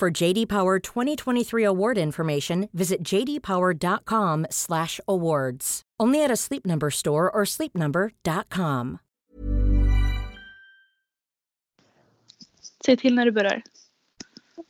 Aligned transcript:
For 0.00 0.22
JD 0.22 0.48
Power 0.48 0.80
2023 0.94 1.64
award 1.64 1.98
information, 1.98 2.68
visit 2.72 2.98
jdpower.com/awards. 3.04 5.82
Only 6.02 6.24
at 6.24 6.30
a 6.30 6.36
Sleep 6.36 6.64
Number 6.64 6.90
store 6.90 7.30
or 7.30 7.44
sleepnumber.com. 7.44 8.98
Säg 12.86 12.96
till 12.96 13.14
när 13.14 13.24
du 13.24 13.32
börjar. 13.32 13.62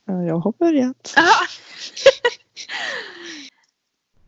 Ja, 0.04 0.22
Jag 0.22 0.38
har 0.38 0.52
börjat. 0.58 1.14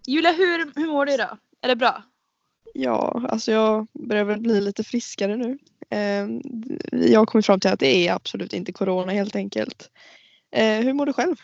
Julia, 0.07 0.33
hur, 0.33 0.73
hur 0.81 0.87
mår 0.87 1.07
du 1.07 1.13
idag? 1.15 1.39
Är 1.61 1.69
det 1.69 1.77
bra? 1.77 2.03
Ja, 2.75 3.27
alltså 3.29 3.53
jag 3.53 3.87
börjar 3.93 4.25
väl 4.25 4.41
bli 4.41 4.61
lite 4.61 4.85
friskare 4.85 5.37
nu. 5.37 5.59
Eh, 5.91 6.27
Jag 7.11 7.21
har 7.21 7.27
kommit 7.27 7.47
fram 7.47 7.61
till 7.61 7.71
att 7.71 7.81
det 7.81 8.09
är 8.09 8.13
absolut 8.13 8.53
inte 8.53 8.73
corona 8.73 9.13
helt 9.13 9.37
enkelt. 9.37 9.91
Eh, 10.53 10.81
Hur 10.85 10.93
mår 10.93 11.07
du 11.07 11.13
själv? 11.13 11.37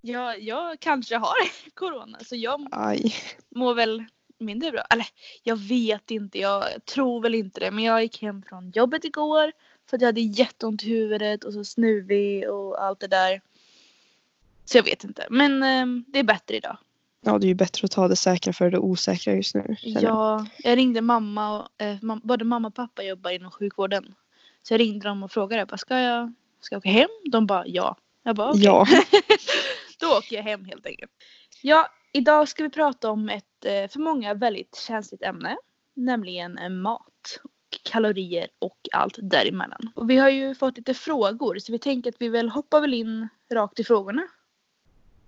Jag, 0.00 0.40
jag 0.42 0.80
kanske 0.80 1.16
har 1.16 1.34
corona 1.74 2.18
så 2.24 2.36
jag 2.36 2.68
Aj. 2.72 3.14
mår 3.48 3.74
väl 3.74 4.04
mindre 4.38 4.70
bra. 4.70 4.80
Eller 4.90 5.06
jag 5.42 5.56
vet 5.56 6.10
inte, 6.10 6.38
jag 6.38 6.84
tror 6.84 7.20
väl 7.22 7.34
inte 7.34 7.60
det. 7.60 7.70
Men 7.70 7.84
jag 7.84 8.02
gick 8.02 8.22
hem 8.22 8.42
från 8.48 8.70
jobbet 8.70 9.04
igår 9.04 9.52
för 9.90 9.96
att 9.96 10.00
jag 10.00 10.08
hade 10.08 10.20
jätteont 10.20 10.82
i 10.82 10.88
huvudet 10.88 11.44
och 11.44 11.52
så 11.52 11.64
snuvig 11.64 12.50
och 12.50 12.82
allt 12.84 13.00
det 13.00 13.06
där. 13.06 13.40
Så 14.64 14.78
jag 14.78 14.82
vet 14.84 15.04
inte. 15.04 15.26
Men 15.30 15.62
eh, 15.62 16.04
det 16.12 16.18
är 16.18 16.22
bättre 16.24 16.56
idag. 16.56 16.76
Ja, 17.20 17.38
det 17.38 17.46
är 17.46 17.48
ju 17.48 17.54
bättre 17.54 17.84
att 17.84 17.90
ta 17.90 18.08
det 18.08 18.16
säkra 18.16 18.52
för 18.52 18.70
det 18.70 18.78
osäkra 18.78 19.34
just 19.34 19.54
nu. 19.54 19.76
Ja, 19.82 20.46
jag 20.58 20.76
ringde 20.78 21.00
mamma 21.00 21.58
och 21.60 21.82
eh, 21.82 21.96
mam- 22.02 22.20
både 22.24 22.44
mamma 22.44 22.68
och 22.68 22.74
pappa 22.74 23.02
jobbar 23.02 23.30
inom 23.30 23.50
sjukvården. 23.50 24.14
Så 24.62 24.74
jag 24.74 24.80
ringde 24.80 25.08
dem 25.08 25.22
och 25.22 25.32
frågade, 25.32 25.66
bara, 25.66 25.78
ska 25.78 25.98
jag, 26.00 26.32
ska 26.60 26.74
jag 26.74 26.78
åka 26.80 26.88
hem? 26.90 27.08
De 27.32 27.46
bara 27.46 27.66
ja. 27.66 27.96
Jag 28.24 28.36
bara 28.36 28.50
okej. 28.50 28.62
Ja. 28.64 28.86
Då 30.00 30.06
åker 30.18 30.36
jag 30.36 30.42
hem 30.42 30.64
helt 30.64 30.86
enkelt. 30.86 31.12
Ja, 31.62 31.88
idag 32.12 32.48
ska 32.48 32.62
vi 32.62 32.70
prata 32.70 33.10
om 33.10 33.28
ett 33.28 33.64
eh, 33.64 33.88
för 33.90 33.98
många 33.98 34.34
väldigt 34.34 34.76
känsligt 34.76 35.22
ämne. 35.22 35.56
Nämligen 35.96 36.58
eh, 36.58 36.68
mat, 36.68 37.40
och 37.44 37.50
kalorier 37.92 38.48
och 38.58 38.78
allt 38.92 39.18
däremellan. 39.22 39.90
Och 39.94 40.10
vi 40.10 40.16
har 40.16 40.30
ju 40.30 40.54
fått 40.54 40.76
lite 40.76 40.94
frågor 40.94 41.58
så 41.58 41.72
vi 41.72 41.78
tänker 41.78 42.10
att 42.10 42.16
vi 42.18 42.28
väl 42.28 42.48
hoppar 42.48 42.80
väl 42.80 42.94
in 42.94 43.28
rakt 43.52 43.80
i 43.80 43.84
frågorna. 43.84 44.22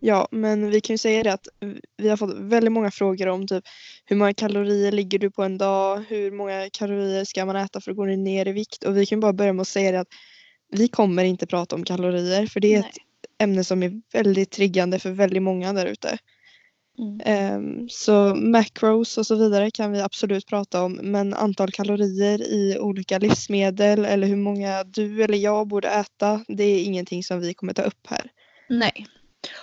Ja, 0.01 0.29
men 0.31 0.71
vi 0.71 0.81
kan 0.81 0.95
ju 0.95 0.99
säga 0.99 1.23
det 1.23 1.33
att 1.33 1.49
vi 1.97 2.09
har 2.09 2.17
fått 2.17 2.39
väldigt 2.39 2.73
många 2.73 2.91
frågor 2.91 3.29
om 3.29 3.47
typ 3.47 3.65
hur 4.05 4.17
många 4.17 4.35
kalorier 4.35 4.93
ligger 4.93 5.19
du 5.19 5.31
på 5.31 5.43
en 5.43 5.59
dag? 5.59 6.05
Hur 6.09 6.31
många 6.31 6.71
kalorier 6.73 7.25
ska 7.25 7.45
man 7.45 7.57
äta 7.57 7.81
för 7.81 7.91
att 7.91 7.97
gå 7.97 8.05
ner 8.05 8.49
i 8.49 8.53
vikt? 8.53 8.85
Och 8.85 8.97
vi 8.97 9.07
kan 9.07 9.21
bara 9.21 9.33
börja 9.33 9.53
med 9.53 9.61
att 9.61 9.69
säga 9.69 9.93
det 9.93 10.01
att 10.01 10.09
vi 10.69 10.89
kommer 10.89 11.25
inte 11.25 11.47
prata 11.47 11.77
om 11.77 11.85
kalorier 11.85 12.47
för 12.47 12.61
det 12.61 12.75
är 12.75 12.81
Nej. 12.81 12.91
ett 12.91 12.97
ämne 13.43 13.65
som 13.65 13.83
är 13.83 14.03
väldigt 14.13 14.51
triggande 14.51 14.99
för 14.99 15.11
väldigt 15.11 15.43
många 15.43 15.73
där 15.73 15.87
ute. 15.87 16.19
Mm. 16.99 17.21
Ehm, 17.25 17.89
så 17.89 18.35
macros 18.35 19.19
och 19.19 19.27
så 19.27 19.35
vidare 19.35 19.71
kan 19.71 19.93
vi 19.93 20.01
absolut 20.01 20.47
prata 20.47 20.83
om 20.83 20.93
men 20.93 21.35
antal 21.35 21.73
kalorier 21.73 22.43
i 22.43 22.79
olika 22.79 23.19
livsmedel 23.19 24.05
eller 24.05 24.27
hur 24.27 24.37
många 24.37 24.85
du 24.85 25.23
eller 25.23 25.39
jag 25.39 25.67
borde 25.67 25.89
äta 25.89 26.45
det 26.49 26.65
är 26.65 26.85
ingenting 26.85 27.25
som 27.25 27.41
vi 27.41 27.55
kommer 27.55 27.73
ta 27.73 27.83
upp 27.83 28.07
här. 28.07 28.31
Nej. 28.69 29.07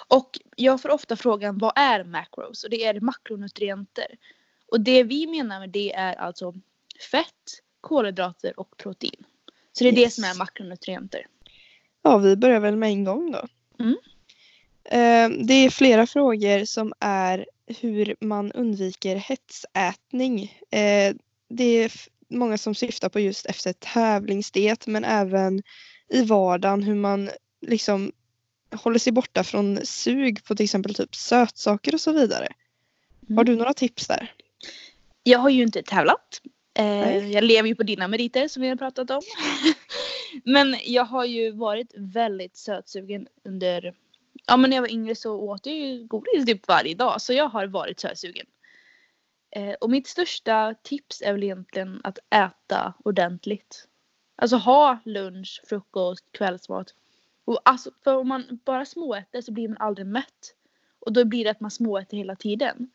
Och 0.08 0.30
jag 0.56 0.82
får 0.82 0.90
ofta 0.90 1.16
frågan 1.16 1.58
vad 1.58 1.74
är 1.76 2.04
macros? 2.04 2.64
Och 2.64 2.70
det 2.70 2.86
är 2.86 3.00
makronutrienter. 3.00 4.08
Och 4.72 4.82
det 4.82 5.04
vi 5.04 5.28
menar 5.28 5.60
med 5.60 5.70
det 5.70 5.94
är 5.94 6.16
alltså 6.16 6.54
fett, 7.12 7.62
kolhydrater 7.82 8.60
och 8.60 8.78
protein. 8.78 9.26
Så 9.74 9.84
det 9.84 9.90
är 9.90 9.92
det 9.94 10.02
Yes. 10.02 10.16
som 10.16 10.24
är 10.24 10.36
makronutrienter. 10.38 11.26
Ja, 12.02 12.18
vi 12.18 12.36
börjar 12.36 12.60
väl 12.60 12.76
med 12.76 12.90
en 12.90 13.04
gång 13.04 13.32
då. 13.32 13.48
Mm. 13.80 13.96
Eh, 14.86 15.46
Det 15.46 15.54
är 15.54 15.70
flera 15.70 16.08
frågor 16.08 16.66
som 16.66 16.94
är 17.00 17.46
hur 17.68 18.16
man 18.20 18.52
undviker 18.52 19.16
hetsätning. 19.16 20.44
Eh, 20.72 21.16
Det 21.50 21.64
är 21.64 21.92
många 22.30 22.58
som 22.58 22.76
syftar 22.76 23.10
på 23.10 23.20
just 23.20 23.46
efter 23.46 23.74
tävlingsdiet 23.74 24.88
men 24.88 25.04
även 25.04 25.64
i 26.10 26.22
vardagen 26.24 26.84
hur 26.84 26.96
man 26.96 27.30
liksom 27.62 28.12
håller 28.72 29.00
sig 29.00 29.14
borta 29.14 29.44
från 29.44 29.80
sug 29.84 30.44
på 30.46 30.56
till 30.56 30.64
exempel 30.64 30.94
typ 30.94 31.16
sötsaker 31.16 31.94
och 31.94 32.02
så 32.02 32.12
vidare. 32.12 32.48
Mm. 33.30 33.38
Har 33.38 33.44
du 33.44 33.56
några 33.56 33.74
tips 33.74 34.08
där? 34.08 34.34
Jag 35.24 35.40
har 35.40 35.50
ju 35.50 35.64
inte 35.64 35.84
tävlat. 35.84 36.42
Eh, 36.74 37.32
jag 37.32 37.44
lever 37.44 37.70
ju 37.70 37.76
på 37.76 37.84
dina 37.84 38.08
meriter 38.08 38.48
som 38.48 38.62
vi 38.62 38.70
har 38.70 38.76
pratat 38.76 39.10
om. 39.10 39.22
men 40.44 40.76
jag 40.86 41.06
har 41.06 41.26
ju 41.26 41.52
varit 41.52 41.94
väldigt 41.98 42.58
sötsugen 42.58 43.28
under... 43.44 43.94
Ja 44.48 44.58
men 44.58 44.70
när 44.70 44.78
jag 44.78 44.82
var 44.82 44.92
yngre 44.92 45.16
så 45.16 45.36
åt 45.36 45.66
jag 45.66 45.76
ju 45.76 46.08
godis 46.08 46.46
typ 46.46 46.68
varje 46.68 46.96
dag 46.96 47.22
så 47.22 47.34
jag 47.34 47.50
har 47.50 47.68
varit 47.68 48.00
sötsugen. 48.00 48.46
Eh, 49.56 49.74
och 49.74 49.90
mitt 49.90 50.08
största 50.08 50.76
tips 50.84 51.22
är 51.22 51.34
väl 51.34 51.44
egentligen 51.44 52.02
att 52.04 52.20
äta 52.30 52.94
ordentligt. 53.06 53.88
Alltså 54.36 54.56
ha 54.56 55.00
lunch, 55.06 55.62
frukost, 55.70 56.26
kvällsmat. 56.32 56.94
Och 57.46 57.60
alltså, 57.66 57.92
för 58.04 58.16
om 58.16 58.28
man 58.28 58.60
bara 58.66 58.86
småäter 58.86 59.42
så 59.42 59.52
blir 59.52 59.68
man 59.68 59.78
aldrig 59.78 60.08
mätt. 60.08 60.56
Och 61.00 61.14
då 61.14 61.26
blir 61.26 61.44
det 61.44 61.52
att 61.52 61.60
man 61.60 61.72
småäter 61.72 62.18
hela 62.18 62.36
tiden. 62.36 62.92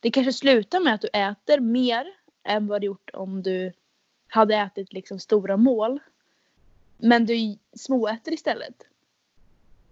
Det 0.00 0.10
kanske 0.10 0.32
slutar 0.32 0.80
med 0.80 0.94
att 0.94 1.00
du 1.00 1.08
äter 1.08 1.60
mer 1.60 2.06
än 2.44 2.66
vad 2.66 2.80
du 2.80 2.86
gjort 2.86 3.10
om 3.12 3.42
du 3.42 3.72
hade 4.28 4.56
ätit 4.56 4.92
liksom 4.92 5.18
stora 5.18 5.56
mål. 5.56 6.00
Men 6.98 7.26
du 7.26 7.58
småäter 7.76 8.32
istället. 8.32 8.74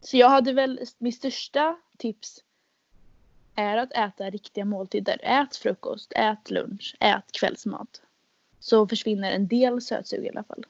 Så 0.01 0.17
jag 0.17 0.29
hade 0.29 0.53
väl, 0.53 0.81
mitt 0.99 1.15
största 1.15 1.77
tips 1.99 2.45
är 3.55 3.77
att 3.77 3.93
äta 3.93 4.31
riktiga 4.31 4.65
måltider. 4.65 5.21
Ät 5.23 5.57
frukost, 5.57 6.13
ät 6.17 6.51
lunch, 6.51 6.97
ät 7.01 7.33
kvällsmat. 7.33 8.03
Så 8.61 8.89
försvinner 8.89 9.33
en 9.33 9.49
del 9.49 9.83
sötsug 9.83 10.25
i 10.25 10.29
alla 10.29 10.45
fall. 10.45 10.65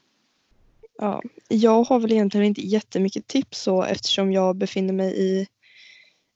Ja, 0.98 1.22
jag 1.48 1.84
har 1.84 2.00
väl 2.00 2.12
egentligen 2.12 2.46
inte 2.46 2.60
jättemycket 2.60 3.26
tips 3.26 3.62
så 3.62 3.82
eftersom 3.82 4.32
jag 4.32 4.56
befinner 4.56 4.92
mig 4.92 5.20
i 5.20 5.46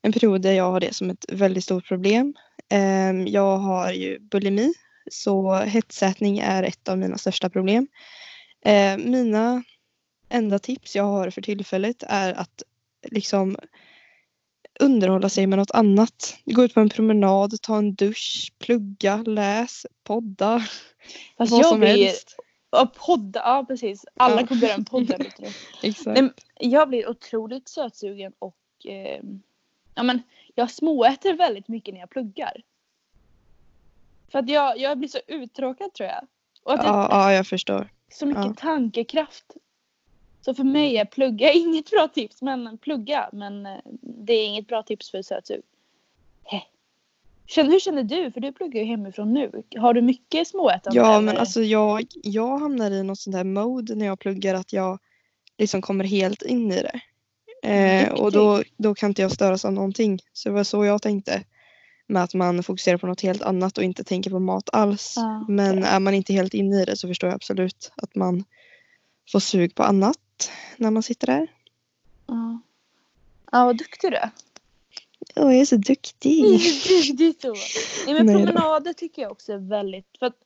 en 0.01 0.11
period 0.11 0.41
där 0.41 0.53
jag 0.53 0.71
har 0.71 0.79
det 0.79 0.95
som 0.95 1.09
ett 1.09 1.25
väldigt 1.31 1.63
stort 1.63 1.87
problem. 1.87 2.33
Ehm, 2.69 3.27
jag 3.27 3.57
har 3.57 3.91
ju 3.91 4.19
bulimi 4.19 4.73
så 5.11 5.53
hetsätning 5.53 6.39
är 6.39 6.63
ett 6.63 6.89
av 6.89 6.97
mina 6.97 7.17
största 7.17 7.49
problem. 7.49 7.87
Ehm, 8.65 9.11
Mina 9.11 9.63
enda 10.29 10.59
tips 10.59 10.95
jag 10.95 11.03
har 11.03 11.29
för 11.29 11.41
tillfället 11.41 12.03
är 12.07 12.33
att 12.33 12.63
liksom 13.11 13.57
underhålla 14.79 15.29
sig 15.29 15.47
med 15.47 15.59
något 15.59 15.71
annat. 15.71 16.37
Gå 16.45 16.63
ut 16.63 16.73
på 16.73 16.79
en 16.79 16.89
promenad, 16.89 17.61
ta 17.61 17.77
en 17.77 17.93
dusch, 17.95 18.53
plugga, 18.59 19.17
läs, 19.17 19.85
podda. 20.03 20.59
Fast 21.37 21.51
vad 21.51 21.59
jag 21.61 21.69
som 21.69 21.79
blir, 21.79 21.89
helst. 22.07 22.35
ja, 22.71 22.91
podda, 22.95 23.39
ja 23.39 23.65
precis. 23.67 24.05
Alla 24.17 24.41
Ja. 24.41 24.47
kommer 24.47 24.61
börja 24.61 24.77
du. 25.17 25.45
Exakt. 25.87 26.21
Nej, 26.21 26.29
jag 26.59 26.89
blir 26.89 27.09
otroligt 27.09 27.69
sötsugen 27.69 28.33
och 28.39 28.57
eh, 28.85 29.21
ja, 29.95 30.03
men 30.03 30.21
jag 30.55 30.71
småäter 30.71 31.33
väldigt 31.33 31.67
mycket 31.67 31.93
när 31.93 32.01
jag 32.01 32.09
pluggar. 32.09 32.61
För 34.31 34.39
att 34.39 34.49
jag, 34.49 34.79
jag 34.79 34.97
blir 34.97 35.09
så 35.09 35.19
uttråkad 35.27 35.93
tror 35.93 36.09
jag. 36.09 36.27
Och 36.63 36.73
att 36.73 36.85
Ja, 36.85 37.07
ja, 37.11 37.33
jag 37.33 37.47
förstår. 37.47 37.89
så 38.11 38.25
mycket 38.25 38.45
ja. 38.45 38.53
tankekraft. 38.57 39.45
Så 40.41 40.53
för 40.53 40.63
mig 40.63 40.97
är 40.97 41.05
plugga 41.05 41.51
inget 41.53 41.89
bra 41.89 42.07
tips. 42.07 42.41
Men 42.41 42.77
plugga. 42.77 43.29
Men 43.33 43.65
eh, 43.65 43.77
det 44.01 44.33
är 44.33 44.45
inget 44.45 44.67
bra 44.67 44.83
tips 44.83 45.11
för 45.11 45.21
sötsug. 45.21 45.61
Hur 47.55 47.79
känner 47.79 48.03
du? 48.03 48.31
För 48.31 48.41
du 48.41 48.51
pluggar 48.51 48.81
ju 48.81 48.87
hemifrån 48.87 49.33
nu. 49.33 49.63
Har 49.77 49.93
du 49.93 50.01
mycket 50.01 50.47
småätande? 50.47 50.99
Ja, 50.99 51.11
eller? 51.11 51.21
men 51.21 51.37
alltså 51.37 51.61
jag, 51.61 52.05
jag 52.23 52.57
hamnar 52.57 52.91
i 52.91 53.03
något 53.03 53.19
sånt 53.19 53.35
där 53.35 53.43
mode 53.43 53.95
när 53.95 54.05
jag 54.05 54.19
pluggar 54.19 54.55
att 54.55 54.73
jag 54.73 54.99
liksom 55.57 55.81
kommer 55.81 56.05
helt 56.05 56.41
in 56.41 56.71
i 56.71 56.81
det. 56.81 56.99
Eh, 57.69 58.13
och 58.13 58.31
då, 58.31 58.63
då 58.77 58.95
kan 58.95 59.09
inte 59.09 59.21
jag 59.21 59.31
störas 59.31 59.65
av 59.65 59.73
någonting. 59.73 60.19
Så 60.33 60.49
det 60.49 60.55
var 60.55 60.63
så 60.63 60.85
jag 60.85 61.01
tänkte. 61.01 61.43
Med 62.07 62.23
att 62.23 62.33
man 62.33 62.63
fokuserar 62.63 62.97
på 62.97 63.07
något 63.07 63.21
helt 63.21 63.41
annat 63.41 63.77
och 63.77 63.83
inte 63.83 64.03
tänker 64.03 64.29
på 64.29 64.39
mat 64.39 64.69
alls. 64.73 65.13
Ja, 65.15 65.45
Men 65.47 65.83
är 65.83 65.99
man 65.99 66.13
inte 66.13 66.33
helt 66.33 66.53
inne 66.53 66.81
i 66.81 66.85
det 66.85 66.97
så 66.97 67.07
förstår 67.07 67.29
jag 67.29 67.35
absolut 67.35 67.91
att 67.95 68.15
man 68.15 68.43
får 69.31 69.39
sug 69.39 69.75
på 69.75 69.83
annat 69.83 70.51
när 70.77 70.91
man 70.91 71.03
sitter 71.03 71.27
där. 71.27 71.47
Ja. 72.27 72.61
Ja, 73.51 73.65
vad 73.65 73.77
duktig 73.77 74.11
du 74.11 74.17
är. 74.17 74.29
Åh, 75.35 75.53
jag 75.53 75.61
är 75.61 75.65
så 75.65 75.77
duktig. 75.77 76.43
Duktig 76.87 77.41
så. 77.41 77.53
Nej, 78.05 78.13
men 78.13 78.25
Nej 78.25 78.35
då. 78.35 78.45
promenader 78.45 78.93
tycker 78.93 79.21
jag 79.21 79.31
också 79.31 79.53
är 79.53 79.57
väldigt... 79.57 80.17
För 80.19 80.25
att 80.25 80.37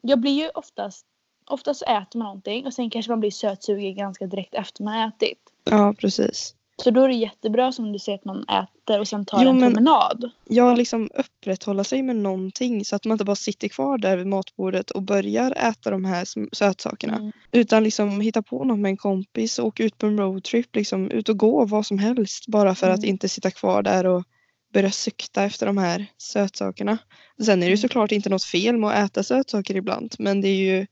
jag 0.00 0.20
blir 0.20 0.42
ju 0.42 0.48
oftast... 0.48 1.06
Oftast 1.46 1.80
så 1.80 1.86
äter 1.86 2.18
man 2.18 2.26
någonting 2.26 2.66
och 2.66 2.74
sen 2.74 2.90
kanske 2.90 3.12
man 3.12 3.20
blir 3.20 3.30
sötsugen 3.30 3.96
ganska 3.96 4.26
direkt 4.26 4.54
efter 4.54 4.84
man 4.84 4.94
har 4.94 5.08
ätit. 5.08 5.38
Ja, 5.64 5.94
precis. 5.98 6.54
Så 6.82 6.90
då 6.90 7.02
är 7.04 7.08
det 7.08 7.14
jättebra 7.14 7.72
som 7.72 7.92
du 7.92 7.98
säger 7.98 8.18
att 8.18 8.24
man 8.24 8.44
äter 8.48 9.00
och 9.00 9.08
sen 9.08 9.24
tar 9.26 9.42
Jo, 9.44 9.50
en 9.50 9.58
men- 9.58 9.72
promenad. 9.74 10.30
Ja, 10.48 10.74
liksom 10.74 11.10
upprätthålla 11.14 11.84
sig 11.84 12.02
med 12.02 12.16
någonting 12.16 12.84
så 12.84 12.96
att 12.96 13.04
man 13.04 13.14
inte 13.14 13.24
bara 13.24 13.36
sitter 13.36 13.68
kvar 13.68 13.98
där 13.98 14.16
vid 14.16 14.26
matbordet 14.26 14.90
och 14.90 15.02
börjar 15.02 15.50
äta 15.52 15.90
de 15.90 16.04
här 16.04 16.24
sötsakerna. 16.54 17.16
Mm. 17.16 17.32
Utan 17.52 17.84
liksom 17.84 18.20
hitta 18.20 18.42
på 18.42 18.64
något 18.64 18.78
med 18.78 18.88
en 18.88 18.96
kompis 18.96 19.58
och 19.58 19.66
åka 19.66 19.84
ut 19.84 19.98
på 19.98 20.06
en 20.06 20.18
roadtrip. 20.18 20.76
Liksom, 20.76 21.10
ut 21.10 21.28
och 21.28 21.38
gå 21.38 21.64
vad 21.64 21.86
som 21.86 21.98
helst. 21.98 22.46
Bara 22.46 22.74
för 22.74 22.90
att 22.90 22.98
Mm. 22.98 23.10
inte 23.10 23.28
sitta 23.28 23.50
kvar 23.50 23.82
där 23.82 24.06
och 24.06 24.24
börja 24.72 24.90
sukta 24.90 25.44
efter 25.44 25.66
de 25.66 25.78
här 25.78 26.06
sötsakerna. 26.18 26.98
Sen 27.44 27.52
är 27.52 27.56
det 27.56 27.64
ju 27.66 27.68
Mm. 27.68 27.76
såklart 27.78 28.12
inte 28.12 28.28
något 28.30 28.44
fel 28.44 28.76
med 28.78 28.90
att 28.90 29.10
äta 29.10 29.22
sötsaker 29.22 29.76
ibland. 29.76 30.14
Men 30.18 30.40
det 30.40 30.48
är 30.48 30.56
ju 30.78 30.86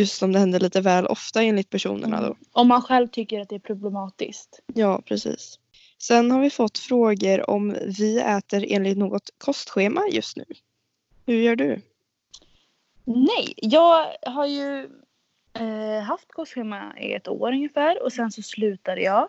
just 0.00 0.22
om 0.22 0.32
det 0.32 0.38
händer 0.38 0.60
lite 0.60 0.80
väl 0.80 1.06
ofta 1.06 1.42
enligt 1.42 1.70
personerna 1.70 2.20
då. 2.20 2.36
Om 2.52 2.68
man 2.68 2.82
själv 2.82 3.08
tycker 3.08 3.40
att 3.40 3.48
det 3.48 3.54
är 3.54 3.60
problematiskt. 3.60 4.60
Ja, 4.74 5.02
precis. 5.04 5.58
Sen 5.98 6.30
har 6.30 6.40
vi 6.40 6.50
fått 6.50 6.78
frågor 6.78 7.50
om 7.50 7.76
vi 7.98 8.20
äter 8.20 8.64
enligt 8.68 8.98
något 8.98 9.30
kostschema 9.38 10.02
just 10.12 10.36
nu. 10.36 10.44
Hur 11.26 11.42
gör 11.42 11.56
du? 11.56 11.80
Nej, 13.04 13.54
jag 13.56 14.06
har 14.22 14.46
ju 14.46 14.90
eh, 15.52 16.02
haft 16.02 16.32
kostschema 16.32 16.98
i 16.98 17.12
ett 17.12 17.28
år 17.28 17.52
ungefär 17.52 18.02
och 18.02 18.12
sen 18.12 18.32
så 18.32 18.42
slutade 18.42 19.02
jag. 19.02 19.28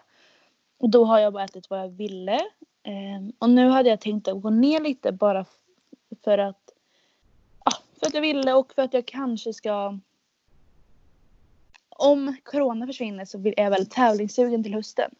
Och 0.79 0.89
då 0.89 1.05
har 1.05 1.19
jag 1.19 1.33
bara 1.33 1.43
ätit 1.43 1.69
vad 1.69 1.79
jag 1.79 1.89
ville. 1.89 2.35
Eh, 2.83 3.33
och 3.39 3.49
nu 3.49 3.69
hade 3.69 3.89
jag 3.89 4.01
tänkt 4.01 4.27
att 4.27 4.41
gå 4.41 4.49
ner 4.49 4.79
lite 4.79 5.11
bara 5.11 5.45
för 6.23 6.37
att, 6.37 6.73
ja, 7.65 7.71
för 7.99 8.07
att 8.07 8.13
jag 8.13 8.21
ville 8.21 8.53
och 8.53 8.73
för 8.73 8.81
att 8.81 8.93
jag 8.93 9.05
kanske 9.05 9.53
ska 9.53 9.99
om 12.01 12.35
corona 12.43 12.87
försvinner 12.87 13.25
så 13.25 13.37
är 13.37 13.63
jag 13.63 13.69
väldigt 13.69 13.91
tävlingssugen 13.91 14.63
till 14.63 14.73
hösten. 14.73 15.11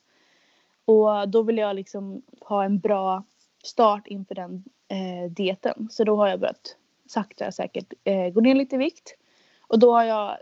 Och 0.85 1.29
då 1.29 1.41
vill 1.41 1.57
jag 1.57 1.75
liksom 1.75 2.21
ha 2.41 2.63
en 2.63 2.79
bra 2.79 3.23
start 3.63 4.07
inför 4.07 4.35
den 4.35 4.63
eh, 4.87 5.31
dieten. 5.31 5.87
Så 5.91 6.03
då 6.03 6.15
har 6.15 6.27
jag 6.27 6.39
börjat 6.39 6.75
sakta 7.07 7.51
säkert 7.51 7.93
eh, 8.03 8.29
gå 8.29 8.41
ner 8.41 8.55
lite 8.55 8.75
i 8.75 8.79
vikt. 8.79 9.15
Och 9.61 9.79
då 9.79 9.91
har 9.91 10.03
jag 10.03 10.37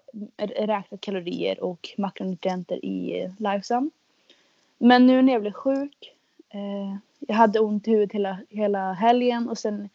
räknat 0.56 1.02
kalorier 1.02 1.64
och 1.64 1.90
makronutrienter 1.98 2.86
i 2.86 3.22
eh, 3.22 3.32
Lifesum. 3.38 3.92
Men 4.78 5.08
nu 5.08 5.22
när 5.22 5.34
jag 5.34 5.42
blev 5.42 5.54
sjuk, 5.54 6.16
eh, 6.50 6.96
jag 7.20 7.36
hade 7.36 7.60
ont 7.60 7.88
i 7.88 7.92
huvudet 7.92 8.12
hela, 8.12 8.38
hela 8.50 8.94
helgen 8.94 9.50
och 9.50 9.58
sen 9.58 9.90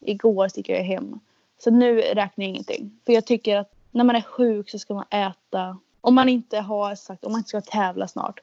igår 0.00 0.48
så 0.48 0.60
gick 0.60 0.68
jag 0.68 0.84
hem. 0.84 1.20
Så 1.58 1.70
nu 1.70 2.00
räknar 2.00 2.44
jag 2.44 2.48
ingenting. 2.48 2.98
För 3.06 3.12
jag 3.12 3.26
tycker 3.26 3.56
att 3.56 3.74
när 3.90 4.04
man 4.04 4.16
är 4.16 4.22
sjuk 4.22 4.70
så 4.70 4.78
ska 4.78 4.94
man 4.94 5.04
äta. 5.10 5.78
Om 6.00 6.14
man 6.14 6.28
inte 6.28 6.58
har 6.58 6.94
sagt, 6.94 7.24
om 7.24 7.32
man 7.32 7.38
inte 7.38 7.48
ska 7.48 7.60
tävla 7.60 8.08
snart. 8.08 8.40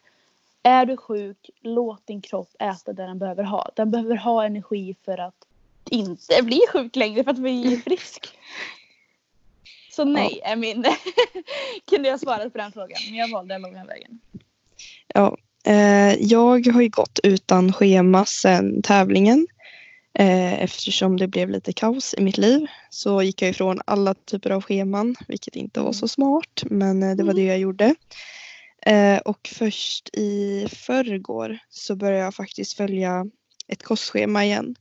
Är 0.63 0.85
du 0.85 0.97
sjuk, 0.97 1.49
låt 1.61 2.07
din 2.07 2.21
kropp 2.21 2.49
äta 2.59 2.93
det 2.93 3.05
den 3.05 3.19
behöver 3.19 3.43
ha. 3.43 3.69
Den 3.75 3.91
behöver 3.91 4.15
ha 4.15 4.45
energi 4.45 4.95
för 5.05 5.17
att 5.17 5.45
inte 5.89 6.43
bli 6.43 6.61
sjuk 6.73 6.95
längre 6.95 7.23
för 7.23 7.31
att 7.31 7.37
bli 7.37 7.77
frisk. 7.85 8.27
Så 9.91 10.05
nej 10.05 10.41
är 10.43 10.55
min... 10.55 10.85
Kunde 11.89 12.09
jag 12.09 12.19
svara 12.19 12.49
på 12.49 12.57
den 12.57 12.71
frågan. 12.71 12.97
Men 13.09 13.15
jag 13.15 13.31
valde 13.31 13.53
den 13.53 13.61
långa 13.61 13.85
vägen. 13.85 14.19
Ja, 15.07 15.37
eh, 15.63 16.13
jag 16.13 16.67
har 16.67 16.81
ju 16.81 16.89
gått 16.89 17.19
utan 17.23 17.73
schema 17.73 18.25
sedan 18.25 18.81
tävlingen. 18.81 19.47
Eh, 20.19 20.63
eftersom 20.63 21.17
det 21.17 21.27
blev 21.27 21.49
lite 21.49 21.73
kaos 21.73 22.15
i 22.17 22.21
mitt 22.21 22.37
liv 22.37 22.67
så 22.89 23.21
gick 23.21 23.41
jag 23.41 23.49
ifrån 23.49 23.81
alla 23.85 24.13
typer 24.13 24.49
av 24.49 24.61
scheman, 24.61 25.15
vilket 25.27 25.55
inte 25.55 25.79
var 25.79 25.93
så 25.93 26.07
smart, 26.07 26.63
men 26.65 27.03
eh, 27.03 27.15
det 27.15 27.23
var 27.23 27.33
det 27.33 27.43
jag 27.43 27.59
gjorde. 27.59 27.95
Eh, 28.85 29.17
och 29.17 29.49
först 29.55 30.09
i 30.13 30.67
förrgår 30.71 31.59
så 31.69 31.95
började 31.95 32.23
jag 32.23 32.35
faktiskt 32.35 32.73
följa 32.73 33.25
ett 33.67 33.83
kostschema 33.83 34.45
igen. 34.45 34.75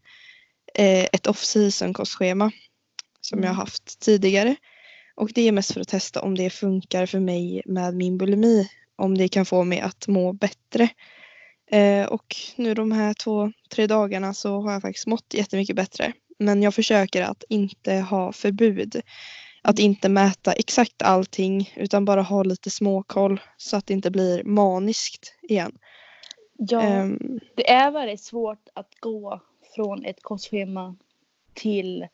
Ett 1.13 1.27
off-season 1.27 1.93
kostschema 1.93 2.51
som 3.21 3.39
jag 3.39 3.51
Mm. 3.51 3.57
haft 3.57 4.01
tidigare. 4.01 4.57
Och 5.15 5.31
det 5.35 5.49
är 5.49 5.53
mest 5.53 5.73
för 5.73 5.81
att 5.81 5.89
testa 5.89 6.23
om 6.23 6.35
det 6.35 6.51
funkar 6.51 7.07
för 7.07 7.21
mig 7.21 7.63
med 7.67 7.95
min 7.95 8.19
bulimi. 8.19 8.69
Om 8.97 9.19
det 9.19 9.29
kan 9.29 9.47
få 9.47 9.65
mig 9.65 9.81
att 9.81 10.09
må 10.09 10.33
bättre. 10.33 10.89
Eh, 11.71 12.07
och 12.07 12.37
nu 12.57 12.75
de 12.75 12.93
här 12.93 13.15
två, 13.15 13.53
tre 13.71 13.87
dagarna 13.87 14.35
så 14.35 14.61
har 14.61 14.73
jag 14.73 14.83
faktiskt 14.83 15.07
mått 15.07 15.35
jättemycket 15.35 15.77
bättre. 15.77 16.13
Men 16.39 16.63
jag 16.63 16.75
försöker 16.75 17.23
att 17.23 17.45
inte 17.49 17.95
ha 17.95 18.33
förbud. 18.33 19.01
Att 19.63 19.79
inte 19.79 20.09
mäta 20.09 20.53
exakt 20.53 21.03
allting 21.03 21.73
utan 21.77 22.05
bara 22.05 22.23
ha 22.23 22.43
lite 22.43 22.71
småkoll 22.71 23.41
så 23.57 23.77
att 23.77 23.87
det 23.87 23.95
inte 23.95 24.11
blir 24.11 24.45
maniskt 24.45 25.35
igen. 25.43 25.79
Ja, 26.59 26.83
Ehm, 26.83 27.41
det 27.57 27.71
är 27.71 27.91
väldigt 27.91 28.21
svårt 28.21 28.69
att 28.75 28.95
gå 29.01 29.41
från 29.75 30.05
ett 30.05 30.23
kostschema 30.23 30.97
till 31.55 32.07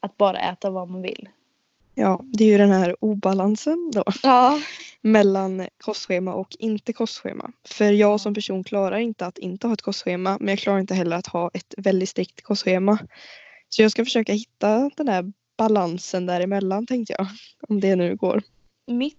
att 0.00 0.16
bara 0.16 0.38
äta 0.38 0.70
vad 0.70 0.88
man 0.88 1.02
vill. 1.02 1.28
Ja, 1.96 2.20
det 2.24 2.44
är 2.44 2.48
ju 2.48 2.58
den 2.58 2.70
här 2.70 3.04
obalansen 3.04 3.90
då. 3.94 4.04
Ja. 4.22 4.60
mellan 5.00 5.66
kostschema 5.84 6.34
och 6.34 6.56
inte 6.58 6.92
kostschema. 6.92 7.52
För 7.64 7.92
jag 7.92 8.20
som 8.20 8.34
person 8.34 8.64
klarar 8.64 8.96
inte 8.96 9.26
att 9.26 9.38
inte 9.38 9.66
ha 9.66 9.74
ett 9.74 9.82
kostschema 9.82 10.36
men 10.40 10.48
jag 10.48 10.58
klarar 10.58 10.78
inte 10.78 10.94
heller 10.94 11.16
att 11.16 11.26
ha 11.26 11.50
ett 11.54 11.74
väldigt 11.78 12.08
strikt 12.08 12.42
kostschema. 12.42 12.98
Så 13.68 13.82
jag 13.82 13.90
ska 13.90 14.04
försöka 14.04 14.32
hitta 14.32 14.90
den 14.96 15.08
här 15.08 15.32
balansen 15.58 16.26
däremellan 16.26 16.86
tänkte 16.86 17.14
jag. 17.18 17.26
Om 17.68 17.80
det 17.80 17.96
nu 17.96 18.16
går. 18.16 18.42
Mitt, 18.86 19.18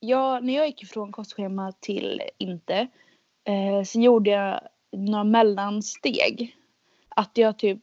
ja, 0.00 0.40
när 0.40 0.54
jag 0.54 0.66
gick 0.66 0.82
ifrån 0.82 1.12
kostschema 1.12 1.72
till 1.80 2.22
inte 2.38 2.88
eh, 3.44 3.84
så 3.84 4.00
gjorde 4.00 4.30
jag 4.30 4.60
några 4.92 5.24
mellansteg. 5.24 6.56
Att 7.08 7.38
jag 7.38 7.58
typ, 7.58 7.78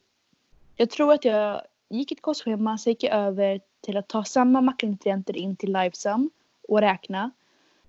jag 0.76 0.90
tror 0.90 1.12
att 1.12 1.24
jag 1.24 1.62
gick 1.90 2.12
ett 2.12 2.22
kostschema, 2.22 2.78
så 2.78 2.90
gick 2.90 3.02
jag 3.02 3.14
över 3.14 3.60
till 3.80 3.96
att 3.96 4.08
ta 4.08 4.24
samma 4.24 4.60
makronutrienter 4.60 5.36
in 5.36 5.56
till 5.56 5.72
Lifesum 5.72 6.30
och 6.68 6.80
räkna. 6.80 7.30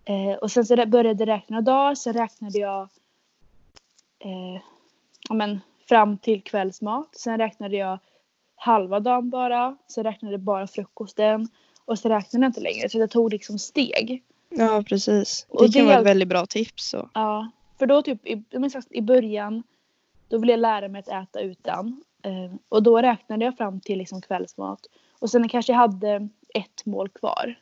Eh, 0.06 0.38
och 0.38 0.52
sen 0.52 0.66
så 0.66 0.86
började 0.86 1.24
jag 1.24 1.28
räkna 1.28 1.62
dagar, 1.62 1.96
sen 1.96 2.14
räknade 2.14 2.60
jag 2.60 2.82
eh, 4.20 4.62
ja, 5.30 5.36
men, 5.36 5.60
fram 5.90 6.18
till 6.18 6.44
kvällsmat. 6.44 7.16
Sen 7.16 7.38
räknade 7.38 7.78
jag 7.78 8.00
halva 8.56 9.00
dagen 9.00 9.30
bara, 9.30 9.78
sen 9.88 10.04
räknade 10.04 10.34
jag 10.34 10.42
bara 10.42 10.68
frukosten 10.68 11.48
och 11.86 12.00
så 12.00 12.10
räknade 12.10 12.46
jag 12.46 12.50
inte 12.50 12.62
längre. 12.62 12.90
Så 12.90 12.98
jag 12.98 13.10
tog 13.10 13.32
liksom 13.32 13.60
steg. 13.60 14.24
Ja 14.50 14.84
precis. 14.88 15.48
Det 15.50 15.54
Och 15.54 15.74
kan 15.74 15.82
det 15.82 15.88
vara 15.88 16.00
ett 16.00 16.06
väldigt 16.06 16.28
bra 16.28 16.46
tips. 16.46 16.90
Så. 16.90 17.10
Ja, 17.14 17.52
för 17.80 17.86
då 17.86 18.02
typ 18.02 18.28
i, 18.28 18.44
i 18.90 19.02
början 19.02 19.64
då 20.28 20.38
ville 20.38 20.54
jag 20.54 20.60
lära 20.60 20.88
mig 20.88 21.00
att 21.00 21.08
äta 21.08 21.40
utan. 21.42 22.04
Eh, 22.22 22.56
och 22.70 22.84
då 22.84 23.02
räknade 23.02 23.46
jag 23.46 23.58
fram 23.58 23.80
till 23.80 23.98
liksom 23.98 24.22
kvällsmat. 24.22 24.80
Och 25.20 25.30
sen 25.30 25.50
kanske 25.50 25.72
jag 25.72 25.78
hade 25.78 26.30
ett 26.54 26.86
mål 26.86 27.10
kvar. 27.10 27.60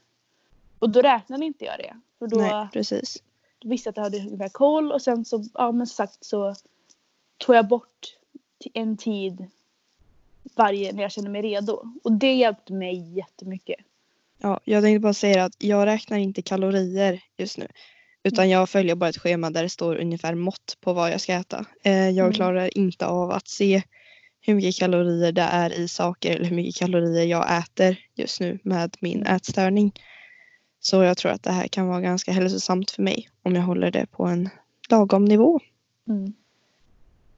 Och 0.80 0.90
då 0.90 1.02
räknade 1.02 1.46
inte 1.46 1.66
jag 1.66 1.80
det. 1.80 1.96
För 2.20 2.28
då 2.28 2.38
Nej 2.38 2.68
precis. 2.74 3.24
visste 3.64 3.88
jag 3.88 3.92
att 3.92 3.98
jag 3.98 4.04
hade 4.04 4.18
ungefär 4.18 4.50
koll 4.50 4.92
och 4.92 5.02
sen 5.02 5.26
så, 5.26 5.44
ja 5.54 5.72
men 5.72 5.88
sagt 5.88 6.26
så 6.26 6.56
tog 7.38 7.56
jag 7.56 7.68
bort 7.68 8.18
en 8.74 8.98
tid 8.98 9.46
varje 10.56 10.92
när 10.94 11.02
jag 11.02 11.12
kände 11.12 11.30
mig 11.30 11.42
redo. 11.42 11.84
Och 12.04 12.12
det 12.12 12.34
hjälpte 12.36 12.74
mig 12.74 13.14
jättemycket. 13.18 13.80
Ja, 14.38 14.60
jag 14.64 14.84
tänkte 14.84 15.00
bara 15.00 15.14
säga 15.14 15.44
att 15.44 15.56
jag 15.64 15.86
räknar 15.86 16.18
inte 16.18 16.42
kalorier 16.42 17.24
just 17.38 17.58
nu. 17.58 17.68
Utan 18.24 18.50
jag 18.50 18.70
följer 18.70 18.96
bara 18.96 19.10
ett 19.10 19.18
schema 19.18 19.50
där 19.50 19.64
det 19.64 19.70
står 19.70 19.96
ungefär 19.96 20.36
mått 20.36 20.78
på 20.82 20.94
vad 20.94 21.12
jag 21.12 21.22
ska 21.22 21.34
äta. 21.34 21.66
Eh, 21.84 22.10
jag 22.10 22.26
Mm. 22.26 22.34
klarar 22.34 22.78
inte 22.78 23.06
av 23.08 23.32
att 23.32 23.48
se 23.48 23.82
hur 24.48 24.56
mycket 24.56 24.76
kalorier 24.76 25.32
det 25.32 25.42
är 25.42 25.80
i 25.80 25.88
saker 25.88 26.36
eller 26.36 26.46
hur 26.46 26.56
mycket 26.56 26.76
kalorier 26.76 27.26
jag 27.26 27.58
äter 27.58 27.98
just 28.16 28.40
nu 28.40 28.60
med 28.64 28.98
min 29.00 29.26
ätstörning. 29.26 29.92
Så 30.80 31.04
jag 31.04 31.18
tror 31.18 31.32
att 31.32 31.44
det 31.44 31.52
här 31.52 31.68
kan 31.68 31.88
vara 31.88 32.02
ganska 32.02 32.32
hälsosamt 32.32 32.92
för 32.92 33.04
mig 33.04 33.30
om 33.44 33.56
jag 33.56 33.62
håller 33.62 33.92
det 33.92 34.06
på 34.06 34.26
en 34.26 34.50
lagom 34.90 35.26
nivå. 35.26 35.60
Mm. 36.10 36.34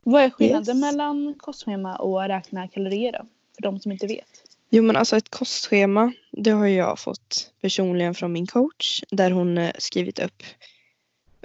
Vad 0.03 0.23
är 0.23 0.29
skillnaden 0.29 0.77
Yes. 0.77 0.81
mellan 0.81 1.35
kostschema 1.37 1.95
och 1.95 2.21
räkna 2.21 2.67
kalorier 2.67 3.11
då? 3.11 3.25
För 3.55 3.61
de 3.61 3.79
som 3.79 3.91
inte 3.91 4.07
vet. 4.07 4.43
Jo 4.69 4.83
men 4.83 4.95
alltså 4.95 5.17
ett 5.17 5.29
kostschema 5.29 6.13
det 6.31 6.51
har 6.51 6.67
jag 6.67 6.99
fått 6.99 7.51
personligen 7.61 8.15
från 8.15 8.31
min 8.31 8.47
coach 8.47 9.03
där 9.11 9.31
hon 9.31 9.57
eh, 9.57 9.71
skrivit 9.77 10.19
upp 10.19 10.43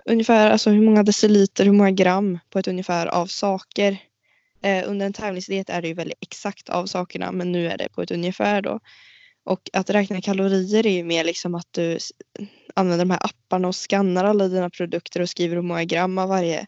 ungefär 0.04 0.50
alltså 0.50 0.70
hur 0.70 0.82
många 0.82 1.02
deciliter, 1.02 1.64
hur 1.64 1.72
många 1.72 1.90
gram 1.90 2.38
på 2.50 2.58
ett 2.58 2.68
ungefär 2.68 3.06
av 3.06 3.26
saker. 3.26 3.98
Eh, 4.64 4.90
under 4.90 5.06
en 5.06 5.12
tävlingsdiet 5.12 5.70
är 5.70 5.82
det 5.82 5.88
ju 5.88 5.94
väldigt 5.94 6.18
exakt 6.20 6.68
av 6.68 6.86
sakerna 6.86 7.32
men 7.32 7.52
nu 7.52 7.68
är 7.68 7.78
det 7.78 7.88
på 7.88 8.02
ett 8.02 8.10
ungefär 8.10 8.62
då. 8.62 8.80
Och 9.44 9.70
att 9.72 9.90
räkna 9.90 10.20
kalorier 10.20 10.86
är 10.86 10.90
ju 10.90 11.04
mer 11.04 11.24
liksom 11.24 11.54
att 11.54 11.68
du 11.70 11.98
använder 12.74 13.04
de 13.04 13.10
här 13.10 13.20
apparna 13.26 13.68
och 13.68 13.76
skannar 13.76 14.24
alla 14.24 14.48
dina 14.48 14.70
produkter 14.70 15.20
och 15.20 15.28
skriver 15.28 15.56
hur 15.56 15.62
många 15.62 15.84
gram 15.84 16.18
av 16.18 16.28
varje. 16.28 16.66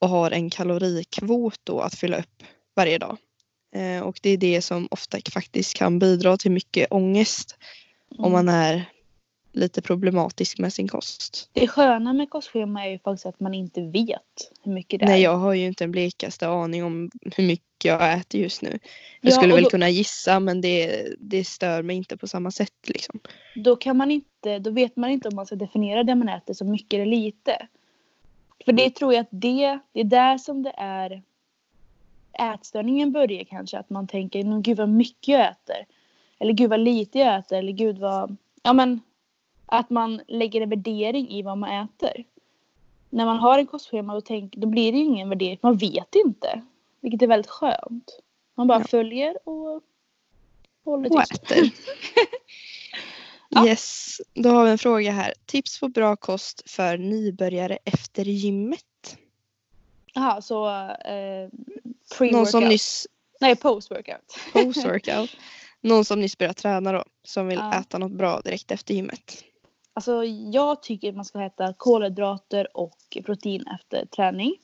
och 0.00 0.08
har 0.08 0.30
en 0.30 0.50
kalorikvot 0.50 1.60
då 1.64 1.80
att 1.80 1.94
fylla 1.94 2.18
upp 2.18 2.42
varje 2.76 2.98
dag. 2.98 3.18
Eh, 3.76 4.02
och 4.02 4.18
det 4.22 4.30
är 4.30 4.36
det 4.36 4.62
som 4.62 4.88
ofta 4.90 5.18
faktiskt 5.32 5.74
kan 5.74 5.98
bidra 5.98 6.36
till 6.36 6.50
mycket 6.50 6.86
ångest 6.90 7.56
Mm. 8.12 8.24
om 8.24 8.32
man 8.32 8.48
är 8.48 8.84
lite 9.52 9.82
problematisk 9.82 10.58
med 10.58 10.72
sin 10.72 10.88
kost. 10.88 11.50
Det 11.52 11.68
sköna 11.68 12.12
med 12.12 12.30
kostschema 12.30 12.86
är 12.86 12.90
ju 12.90 12.98
faktiskt 12.98 13.26
att 13.26 13.40
man 13.40 13.54
inte 13.54 13.80
vet 13.80 14.50
hur 14.62 14.72
mycket 14.72 15.00
det 15.00 15.04
är. 15.06 15.08
Nej, 15.08 15.22
jag 15.22 15.36
har 15.36 15.52
ju 15.54 15.66
inte 15.66 15.84
en 15.84 15.90
blekaste 15.90 16.48
aning 16.48 16.84
om 16.84 17.10
hur 17.36 17.46
mycket 17.46 17.84
jag 17.84 18.12
äter 18.18 18.40
just 18.40 18.62
nu. 18.62 18.78
Jag 19.20 19.32
Ja, 19.32 19.36
skulle 19.36 19.54
väl 19.54 19.62
då- 19.64 19.70
kunna 19.70 19.88
gissa 19.88 20.40
men 20.40 20.60
det, 20.60 21.06
det 21.18 21.44
stör 21.44 21.82
mig 21.82 21.96
inte 21.96 22.16
på 22.16 22.26
samma 22.28 22.50
sätt. 22.50 22.74
Liksom. 22.86 23.20
Då 23.54 23.76
kan 23.76 23.96
man 23.96 24.10
inte, 24.10 24.58
då 24.58 24.70
vet 24.70 24.96
man 24.96 25.10
inte 25.10 25.28
om 25.28 25.34
man 25.36 25.46
ska 25.46 25.56
definiera 25.56 26.04
det 26.04 26.14
man 26.14 26.28
äter 26.28 26.54
som 26.54 26.70
mycket 26.70 26.94
eller 26.94 27.06
lite. 27.16 27.66
För 28.64 28.72
det 28.72 28.90
tror 28.90 29.14
jag 29.14 29.20
att 29.20 29.28
det, 29.30 29.78
det 29.92 30.00
är 30.00 30.04
där 30.04 30.38
som 30.38 30.62
det 30.62 30.74
är 30.76 31.22
ätstörningen 32.54 33.12
börjar 33.12 33.44
kanske. 33.44 33.78
Att 33.78 33.90
man 33.90 34.06
tänker, 34.06 34.44
"Men 34.44 34.62
gud 34.62 34.76
vad 34.76 34.88
mycket 34.88 35.28
jag 35.28 35.40
äter. 35.50 35.86
Eller 36.38 36.52
gud 36.52 36.70
vad 36.70 36.80
lite 36.80 37.18
jag 37.18 37.38
äter. 37.38 37.58
Eller 37.58 37.72
gud 37.72 37.98
vad, 37.98 38.36
ja 38.62 38.72
men 38.72 39.00
att 39.72 39.90
man 39.90 40.20
lägger 40.28 40.60
en 40.60 40.68
värdering 40.70 41.30
i 41.30 41.42
vad 41.42 41.58
man 41.58 41.84
äter. 41.84 42.24
När 43.10 43.24
man 43.26 43.38
har 43.38 43.58
en 43.58 43.66
kostschema 43.66 44.14
då, 44.14 44.20
tänk, 44.20 44.56
då 44.56 44.66
blir 44.66 44.92
det 44.92 44.98
ju 44.98 45.04
ingen 45.04 45.28
värdering. 45.28 45.58
Man 45.62 45.76
vet 45.76 46.14
inte. 46.14 46.62
Vilket 47.00 47.22
är 47.22 47.26
väldigt 47.26 47.50
skönt. 47.50 48.18
Man 48.54 48.66
bara 48.66 48.78
Ja. 48.80 48.84
följer 48.84 49.48
och 49.48 49.82
håller 50.84 51.12
Och 51.12 51.20
tyst. 51.20 51.32
äter. 51.42 51.70
Ja. 53.54 53.66
Yes, 53.66 54.16
då 54.34 54.48
har 54.48 54.64
vi 54.64 54.70
en 54.70 54.78
fråga 54.78 55.12
här. 55.12 55.34
Tips 55.46 55.80
på 55.80 55.88
bra 55.88 56.16
kost 56.16 56.70
för 56.70 56.98
nybörjare 56.98 57.78
efter 57.84 58.24
gymmet? 58.24 59.16
Jaha, 60.14 60.42
så 60.42 60.68
eh, 60.68 61.48
Någon 62.20 62.46
som 62.46 62.60
pre-workout. 62.62 62.68
nyss 62.68 63.06
Nej, 63.40 63.56
post-workout. 63.56 64.36
post-workout. 64.52 65.36
Någon 65.80 66.04
som 66.04 66.20
nyss 66.20 66.38
börjat 66.38 66.56
träna 66.56 66.92
då. 66.92 67.04
Som 67.24 67.46
vill 67.46 67.58
Ja. 67.58 67.74
äta 67.74 67.98
något 67.98 68.12
bra 68.12 68.40
direkt 68.40 68.70
efter 68.70 68.94
gymmet. 68.94 69.44
Alltså 69.94 70.24
jag 70.24 70.82
tycker 70.82 71.08
att 71.08 71.16
man 71.16 71.24
ska 71.24 71.42
äta 71.42 71.74
kolhydrater 71.76 72.76
och 72.76 73.18
protein 73.24 73.64
efter 73.66 74.06
träning. 74.06 74.54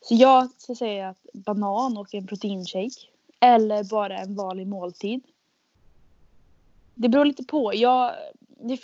Så 0.00 0.14
jag 0.14 0.50
ska 0.58 0.74
säga 0.74 1.08
att 1.08 1.26
banan 1.32 1.96
och 1.96 2.14
en 2.14 2.26
proteinshake. 2.26 3.06
Eller 3.40 3.84
bara 3.84 4.18
en 4.18 4.34
vanlig 4.34 4.66
måltid. 4.66 5.20
Det 6.94 7.08
beror 7.08 7.24
lite 7.24 7.44
på. 7.44 7.74
Jag, 7.74 8.12
det, 8.60 8.80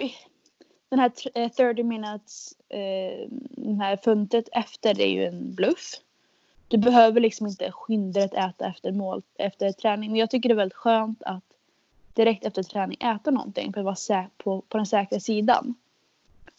den 0.89 0.99
här 0.99 1.09
30 1.49 1.81
eh, 1.81 1.87
minutes, 1.87 2.55
eh, 2.69 3.29
den 3.51 3.81
här 3.81 3.97
funtet 3.97 4.49
efter 4.53 4.95
det 4.95 5.05
är 5.05 5.13
ju 5.13 5.25
en 5.25 5.55
bluff. 5.55 6.01
Du 6.69 6.79
behöver 6.79 7.21
liksom 7.21 7.47
inte 7.47 7.73
skynda 7.73 8.21
dig 8.21 8.25
att 8.25 8.55
äta 8.55 8.67
efter, 8.67 8.93
mål, 8.93 9.23
efter 9.39 9.73
träning. 9.73 10.11
Men 10.11 10.21
jag 10.21 10.31
tycker 10.31 10.49
det 10.49 10.53
är 10.53 10.57
väldigt 10.57 10.77
skönt 10.79 11.23
att 11.23 11.45
direkt 12.15 12.47
efter 12.47 12.63
träning 12.63 12.97
äta 13.01 13.31
någonting 13.31 13.73
för 13.73 13.81
att 13.81 13.85
vara 13.85 13.95
sä- 13.95 14.31
på, 14.37 14.61
på 14.69 14.77
den 14.77 14.87
säkra 14.87 15.21
sidan. 15.21 15.75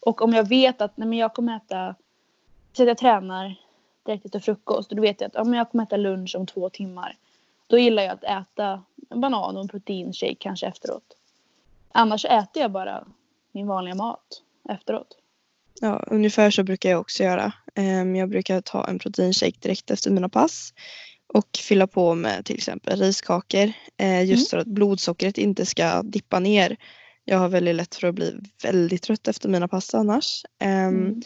Och 0.02 0.22
om 0.22 0.34
jag 0.34 0.48
vet 0.48 0.82
att 0.82 0.98
nej, 0.98 1.08
men 1.08 1.18
jag 1.18 1.34
kommer 1.34 1.58
äta, 1.58 1.96
så 2.74 2.84
att 2.84 2.88
jag 2.88 2.98
tränar 2.98 3.56
direkt 4.06 4.26
efter 4.26 4.40
frukost 4.40 4.90
och 4.90 4.96
då 4.96 5.02
vet 5.02 5.22
jag 5.22 5.28
att 5.28 5.36
ja, 5.36 5.44
men 5.44 5.58
jag 5.58 5.72
kommer 5.72 5.84
äta 5.84 5.98
lunch 5.98 6.36
om 6.36 6.46
två 6.46 6.70
timmar. 6.70 7.18
Då 7.68 7.78
gillar 7.78 8.04
jag 8.04 8.12
att 8.12 8.24
äta 8.24 8.84
en 9.10 9.22
banan 9.22 9.56
och 9.56 9.62
en 9.62 9.68
proteinshake 9.68 10.36
kanske 10.40 10.68
efteråt. 10.68 11.18
Annars 11.92 12.26
äter 12.26 12.62
jag 12.62 12.72
bara 12.72 13.06
min 13.52 13.68
vanliga 13.68 13.96
mat 13.96 14.42
efteråt. 14.70 15.18
Ja, 15.82 16.04
ungefär 16.08 16.52
så 16.52 16.64
brukar 16.64 16.90
jag 16.90 17.00
också 17.00 17.24
göra. 17.24 17.54
Ehm, 17.76 18.16
jag 18.16 18.30
brukar 18.30 18.62
ta 18.62 18.88
en 18.88 19.00
proteinshake 19.00 19.58
direkt 19.60 19.92
efter 19.92 20.12
mina 20.12 20.30
pass. 20.30 20.74
Och 21.34 21.48
fylla 21.60 21.88
på 21.88 22.16
med 22.16 22.46
till 22.46 22.56
exempel 22.56 23.00
riskakor. 23.00 23.72
eh, 23.98 24.24
Just 24.24 24.50
för 24.50 24.58
att 24.58 24.68
blodsockret 24.68 25.38
inte 25.38 25.66
ska 25.66 26.02
dippa 26.04 26.40
ner. 26.40 26.78
Jag 27.26 27.38
har 27.38 27.50
väldigt 27.50 27.76
lätt 27.76 27.96
för 27.96 28.08
att 28.08 28.16
bli 28.16 28.36
väldigt 28.64 29.02
trött 29.04 29.28
efter 29.28 29.50
mina 29.50 29.68
pass 29.68 29.94
annars. 29.94 30.46
Ehm, 30.60 30.96
Mm. 30.96 31.22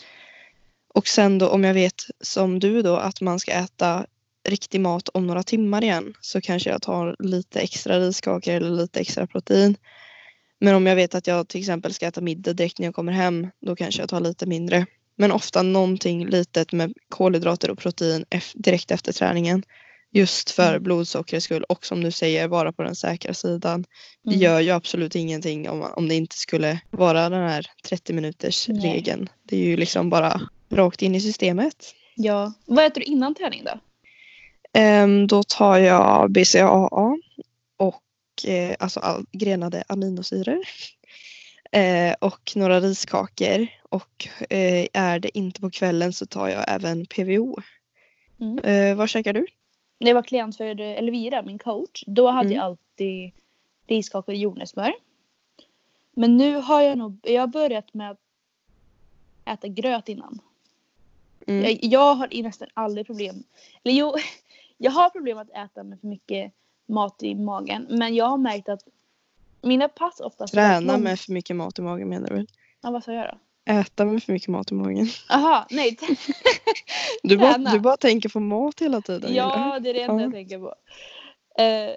Och 0.93 1.07
sen 1.07 1.37
då 1.37 1.49
om 1.49 1.63
jag 1.63 1.73
vet 1.73 2.03
som 2.21 2.59
du 2.59 2.81
då 2.81 2.95
att 2.95 3.21
man 3.21 3.39
ska 3.39 3.51
äta 3.51 4.05
riktig 4.49 4.81
mat 4.81 5.09
om 5.09 5.27
några 5.27 5.43
timmar 5.43 5.83
igen 5.83 6.13
så 6.21 6.41
kanske 6.41 6.69
jag 6.69 6.81
tar 6.81 7.15
lite 7.19 7.59
extra 7.59 7.99
riskakor 7.99 8.53
eller 8.53 8.69
lite 8.69 8.99
extra 8.99 9.27
protein. 9.27 9.77
Men 10.59 10.75
om 10.75 10.85
jag 10.87 10.95
vet 10.95 11.15
att 11.15 11.27
jag 11.27 11.47
till 11.47 11.59
exempel 11.59 11.93
ska 11.93 12.07
äta 12.07 12.21
middag 12.21 12.53
direkt 12.53 12.79
när 12.79 12.87
jag 12.87 12.95
kommer 12.95 13.11
hem 13.11 13.47
då 13.61 13.75
kanske 13.75 14.01
jag 14.01 14.09
tar 14.09 14.19
lite 14.19 14.45
mindre. 14.45 14.85
Men 15.15 15.31
ofta 15.31 15.61
någonting 15.61 16.27
litet 16.27 16.71
med 16.73 16.93
kolhydrater 17.09 17.69
och 17.71 17.77
protein 17.77 18.25
direkt 18.55 18.91
efter 18.91 19.13
träningen. 19.13 19.63
Just 20.17 20.51
för 20.51 20.69
Mm. 20.69 20.83
blodsockrets 20.83 21.45
skull 21.45 21.63
och 21.63 21.85
som 21.85 22.03
du 22.03 22.11
säger 22.11 22.47
vara 22.47 22.71
på 22.71 22.83
den 22.83 22.95
säkra 22.95 23.33
sidan. 23.33 23.85
Det 24.23 24.29
Mm. 24.29 24.41
gör 24.41 24.59
ju 24.59 24.71
absolut 24.71 25.15
ingenting 25.15 25.69
om, 25.69 25.81
om 25.81 26.07
det 26.07 26.15
inte 26.15 26.35
skulle 26.37 26.79
vara 26.91 27.29
den 27.29 27.49
här 27.49 27.65
30 27.89 28.13
minuters 28.13 28.67
Nej. 28.67 28.93
regeln. 28.93 29.29
Det 29.43 29.55
är 29.55 29.65
ju 29.65 29.77
liksom 29.77 30.09
bara 30.09 30.41
rakt 30.71 31.01
in 31.01 31.15
i 31.15 31.21
systemet. 31.21 31.93
Ja. 32.15 32.53
Vad 32.65 32.85
äter 32.85 33.01
du 33.01 33.05
innan 33.05 33.35
träning 33.35 33.63
då? 33.65 33.79
Ehm, 34.79 35.27
då 35.27 35.43
tar 35.43 35.77
jag 35.77 36.31
BCAA 36.31 37.17
och 37.77 38.45
eh, 38.47 38.75
alltså 38.79 38.99
all, 38.99 39.25
grenade 39.31 39.83
aminosyror. 39.87 40.57
Eh, 41.71 42.15
och 42.19 42.51
några 42.55 42.79
riskakor. 42.79 43.67
Och 43.89 44.27
eh, 44.49 44.87
är 44.93 45.19
det 45.19 45.37
inte 45.37 45.61
på 45.61 45.69
kvällen 45.71 46.13
så 46.13 46.25
tar 46.25 46.47
jag 46.47 46.65
även 46.67 47.05
PVO. 47.05 47.57
Mm. 48.41 48.59
Eh, 48.59 48.95
vad 48.95 49.09
käkar 49.09 49.33
du? 49.33 49.45
När 49.99 50.07
jag 50.07 50.15
var 50.15 50.23
klient 50.23 50.57
för 50.57 50.81
Elvira, 50.81 51.41
min 51.41 51.59
coach, 51.59 52.03
då 52.07 52.27
hade 52.27 52.47
Mm. 52.47 52.55
jag 52.55 52.65
alltid 52.65 53.31
riskakor 53.87 54.33
och 54.33 54.37
jordnötssmör. 54.39 54.93
Men 56.11 56.37
nu 56.37 56.55
har 56.55 56.81
jag 56.81 56.97
nog, 56.97 57.19
jag 57.23 57.41
har 57.41 57.47
börjat 57.47 57.93
med 57.93 58.11
att 58.11 58.19
äta 59.45 59.67
gröt 59.67 60.09
innan. 60.09 60.39
Mm. 61.47 61.63
Jag, 61.63 61.79
jag 61.81 62.15
har 62.15 62.33
i 62.33 62.43
nästan 62.43 62.67
aldrig 62.73 63.05
problem, 63.07 63.43
eller 63.83 63.95
jo, 63.95 64.15
jag 64.77 64.91
har 64.91 65.09
problem 65.09 65.37
att 65.37 65.49
äta 65.49 65.83
med 65.83 65.99
för 65.99 66.07
mycket 66.07 66.53
mat 66.85 67.23
i 67.23 67.35
magen. 67.35 67.87
Men 67.89 68.15
jag 68.15 68.25
har 68.25 68.37
märkt 68.37 68.69
att 68.69 68.81
mina 69.61 69.87
pass 69.87 70.19
oftast 70.19 70.53
Träna 70.53 70.97
med 70.97 71.19
för 71.19 71.33
mycket 71.33 71.55
mat 71.55 71.79
i 71.79 71.81
magen 71.81 72.09
menar 72.09 72.29
du? 72.29 72.45
Ja, 72.81 72.91
vad 72.91 73.03
sa 73.03 73.13
jag 73.13 73.25
då? 73.25 73.39
Äta 73.67 74.05
med 74.05 74.23
för 74.23 74.33
mycket 74.33 74.47
mat 74.47 74.71
i 74.71 74.73
magen. 74.73 75.07
Jaha, 75.29 75.65
nej. 75.69 75.97
Du 77.23 77.37
bara, 77.37 77.57
du 77.57 77.79
bara 77.79 77.97
tänker 77.97 78.29
på 78.29 78.39
mat 78.39 78.81
hela 78.81 79.01
tiden. 79.01 79.33
Ja, 79.35 79.79
det 79.81 79.89
är 79.89 79.93
det 79.93 80.01
enda 80.01 80.13
Ja. 80.15 80.21
jag 80.21 80.31
tänker 80.31 80.59
på. 80.59 80.75
Eh, 81.61 81.91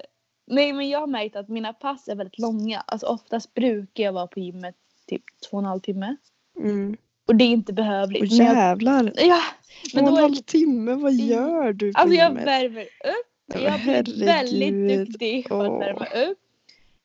nej, 0.47 0.73
men 0.73 0.89
jag 0.89 1.01
har 1.01 1.07
märkt 1.07 1.37
att 1.37 1.49
mina 1.49 1.73
pass 1.73 2.09
är 2.09 2.15
väldigt 2.15 2.39
långa. 2.39 2.81
Alltså 2.87 3.07
oftast 3.07 3.55
brukar 3.55 4.05
jag 4.05 4.13
vara 4.13 4.27
på 4.27 4.41
gymmet 4.41 4.75
typ 5.07 5.23
två 5.51 5.57
och 5.57 5.63
en 5.63 5.65
halv 5.67 5.81
timme. 5.81 6.17
Mm. 6.59 6.97
Och 7.29 7.37
det 7.37 7.45
är 7.45 7.49
inte 7.49 7.73
behövligt. 7.73 8.23
Och 8.23 8.39
Men 8.39 8.47
jag, 8.47 8.57
jävlar. 8.57 9.13
ja, 9.17 9.41
Två 9.93 9.97
men 9.99 10.05
och 10.05 10.11
då 10.11 10.17
en 10.17 10.23
halv 10.23 10.35
timme, 10.35 10.95
vad 10.95 11.13
gör 11.15 11.73
du 11.73 11.93
på 11.93 12.01
alltså 12.01 12.17
jag 12.17 12.29
gymmet? 12.29 12.47
värmer 12.47 12.83
upp. 12.83 13.27
Nej, 13.55 13.63
Jag 13.65 13.81
blivit 13.81 14.09
väldigt 14.29 15.09
duktig 15.09 15.49
på 15.49 15.61
att 15.61 15.81
värma 15.81 16.05
upp. 16.31 16.39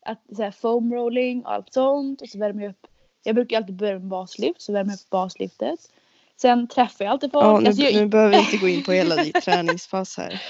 Att 0.06 0.22
så 0.36 0.44
här, 0.44 0.52
foam 0.52 0.94
rolling 0.94 1.46
och 1.46 1.52
allt 1.54 1.74
sånt. 1.74 2.22
Och 2.22 2.30
så 2.30 2.38
värmer 2.40 2.64
jag 2.64 2.70
upp. 2.70 2.88
Jag 3.26 3.36
brukar 3.36 3.58
alltid 3.58 3.76
börja 3.76 3.94
med 3.94 4.08
baslyft. 4.08 4.62
Så 4.62 4.74
värmer 4.74 4.92
jag 4.92 4.96
upp 4.96 5.10
baslyftet. 5.10 5.80
Sen 6.38 6.68
träffar 6.68 7.06
jag 7.06 7.12
alltid 7.12 7.32
folk. 7.32 7.46
Ja, 7.46 7.60
nu, 7.60 7.68
alltså, 7.68 7.84
jag, 7.84 7.94
nu 7.94 8.06
behöver 8.06 8.32
vi 8.38 8.40
inte 8.40 8.58
gå 8.58 8.68
in 8.68 8.84
på 8.84 8.92
hela 8.92 9.16
ditt 9.16 9.42
träningspass 9.44 10.18
här. 10.18 10.42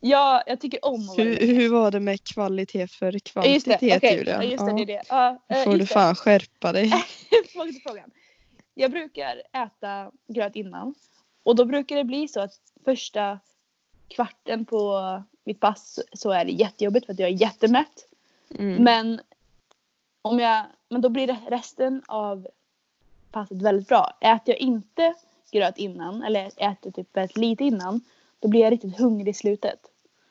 jag, 0.00 0.42
jag 0.46 0.60
tycker 0.60 0.84
om 0.84 1.10
att 1.10 1.18
Hur, 1.18 1.36
hur 1.46 1.68
var 1.68 1.90
det 1.90 2.00
med 2.00 2.24
kvalitet 2.24 2.86
för 2.86 3.20
Ja, 3.34 3.46
Just 3.46 3.66
det, 3.66 3.78
kvantitet. 3.78 4.18
Julia? 4.18 4.44
Ja, 4.44 4.50
just 4.50 4.66
det, 4.66 4.72
Ja, 4.72 4.84
det. 4.86 5.02
Ja, 5.08 5.38
eh, 5.48 5.64
får 5.64 5.72
du 5.72 5.78
det. 5.78 5.86
fan 5.86 6.14
skärpa 6.14 6.72
dig. 6.72 6.84
Tillbaka 7.48 7.72
till 7.72 7.82
frågan. 7.86 8.10
Jag 8.74 8.90
brukar 8.90 9.42
äta 9.52 10.10
gröt 10.28 10.56
innan. 10.56 10.94
Och 11.42 11.56
då 11.56 11.64
brukar 11.64 11.96
det 11.96 12.04
bli 12.04 12.28
så 12.28 12.40
att 12.40 12.52
första 12.84 13.38
kvarten 14.08 14.64
på 14.64 15.22
mitt 15.44 15.60
pass 15.60 16.00
så 16.12 16.30
är 16.30 16.44
det 16.44 16.52
jättejobbigt 16.52 17.06
för 17.06 17.12
att 17.12 17.18
jag 17.18 17.28
är 17.28 17.40
jättemätt. 17.42 18.06
Mm. 18.58 18.84
Men, 18.84 19.20
om 20.22 20.38
jag, 20.38 20.64
men 20.88 21.00
då 21.00 21.08
blir 21.08 21.36
resten 21.50 22.02
av 22.06 22.46
passet 23.30 23.62
väldigt 23.62 23.88
bra. 23.88 24.16
Äter 24.20 24.42
jag 24.54 24.58
inte 24.58 25.14
gröt 25.52 25.78
innan 25.78 26.22
eller 26.22 26.50
äter 26.56 26.90
typ 26.90 27.16
väldigt 27.16 27.36
lite 27.36 27.64
innan 27.64 28.00
då 28.40 28.48
blir 28.48 28.60
jag 28.60 28.72
riktigt 28.72 28.98
hungrig 28.98 29.28
i 29.30 29.34
slutet. 29.34 29.78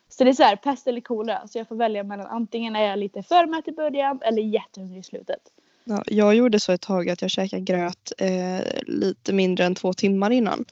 Så 0.10 0.24
det 0.24 0.30
är 0.30 0.34
så 0.34 0.44
här, 0.44 0.56
pest 0.56 0.88
eller 0.88 1.02
kolera. 1.02 1.48
Så 1.48 1.58
jag 1.58 1.68
får 1.68 1.76
välja 1.76 2.04
mellan 2.04 2.28
antingen 2.28 2.76
är 2.76 2.82
jag 2.84 3.00
lite 3.00 3.24
för 3.24 3.46
mätt 3.46 3.68
i 3.68 3.72
början 3.72 4.20
eller 4.22 4.42
jättehungrig 4.42 5.00
i 5.00 5.04
slutet. 5.04 5.40
Ja, 5.84 6.04
jag 6.08 6.36
gjorde 6.36 6.60
så 6.60 6.72
ett 6.72 6.82
tag 6.82 7.10
att 7.10 7.22
jag 7.22 7.32
käkade 7.32 7.62
gröt 7.62 8.12
eh, 8.18 8.60
lite 8.88 9.34
mindre 9.34 9.66
än 9.66 9.76
två 9.76 9.94
timmar 9.94 10.32
innan. 10.32 10.66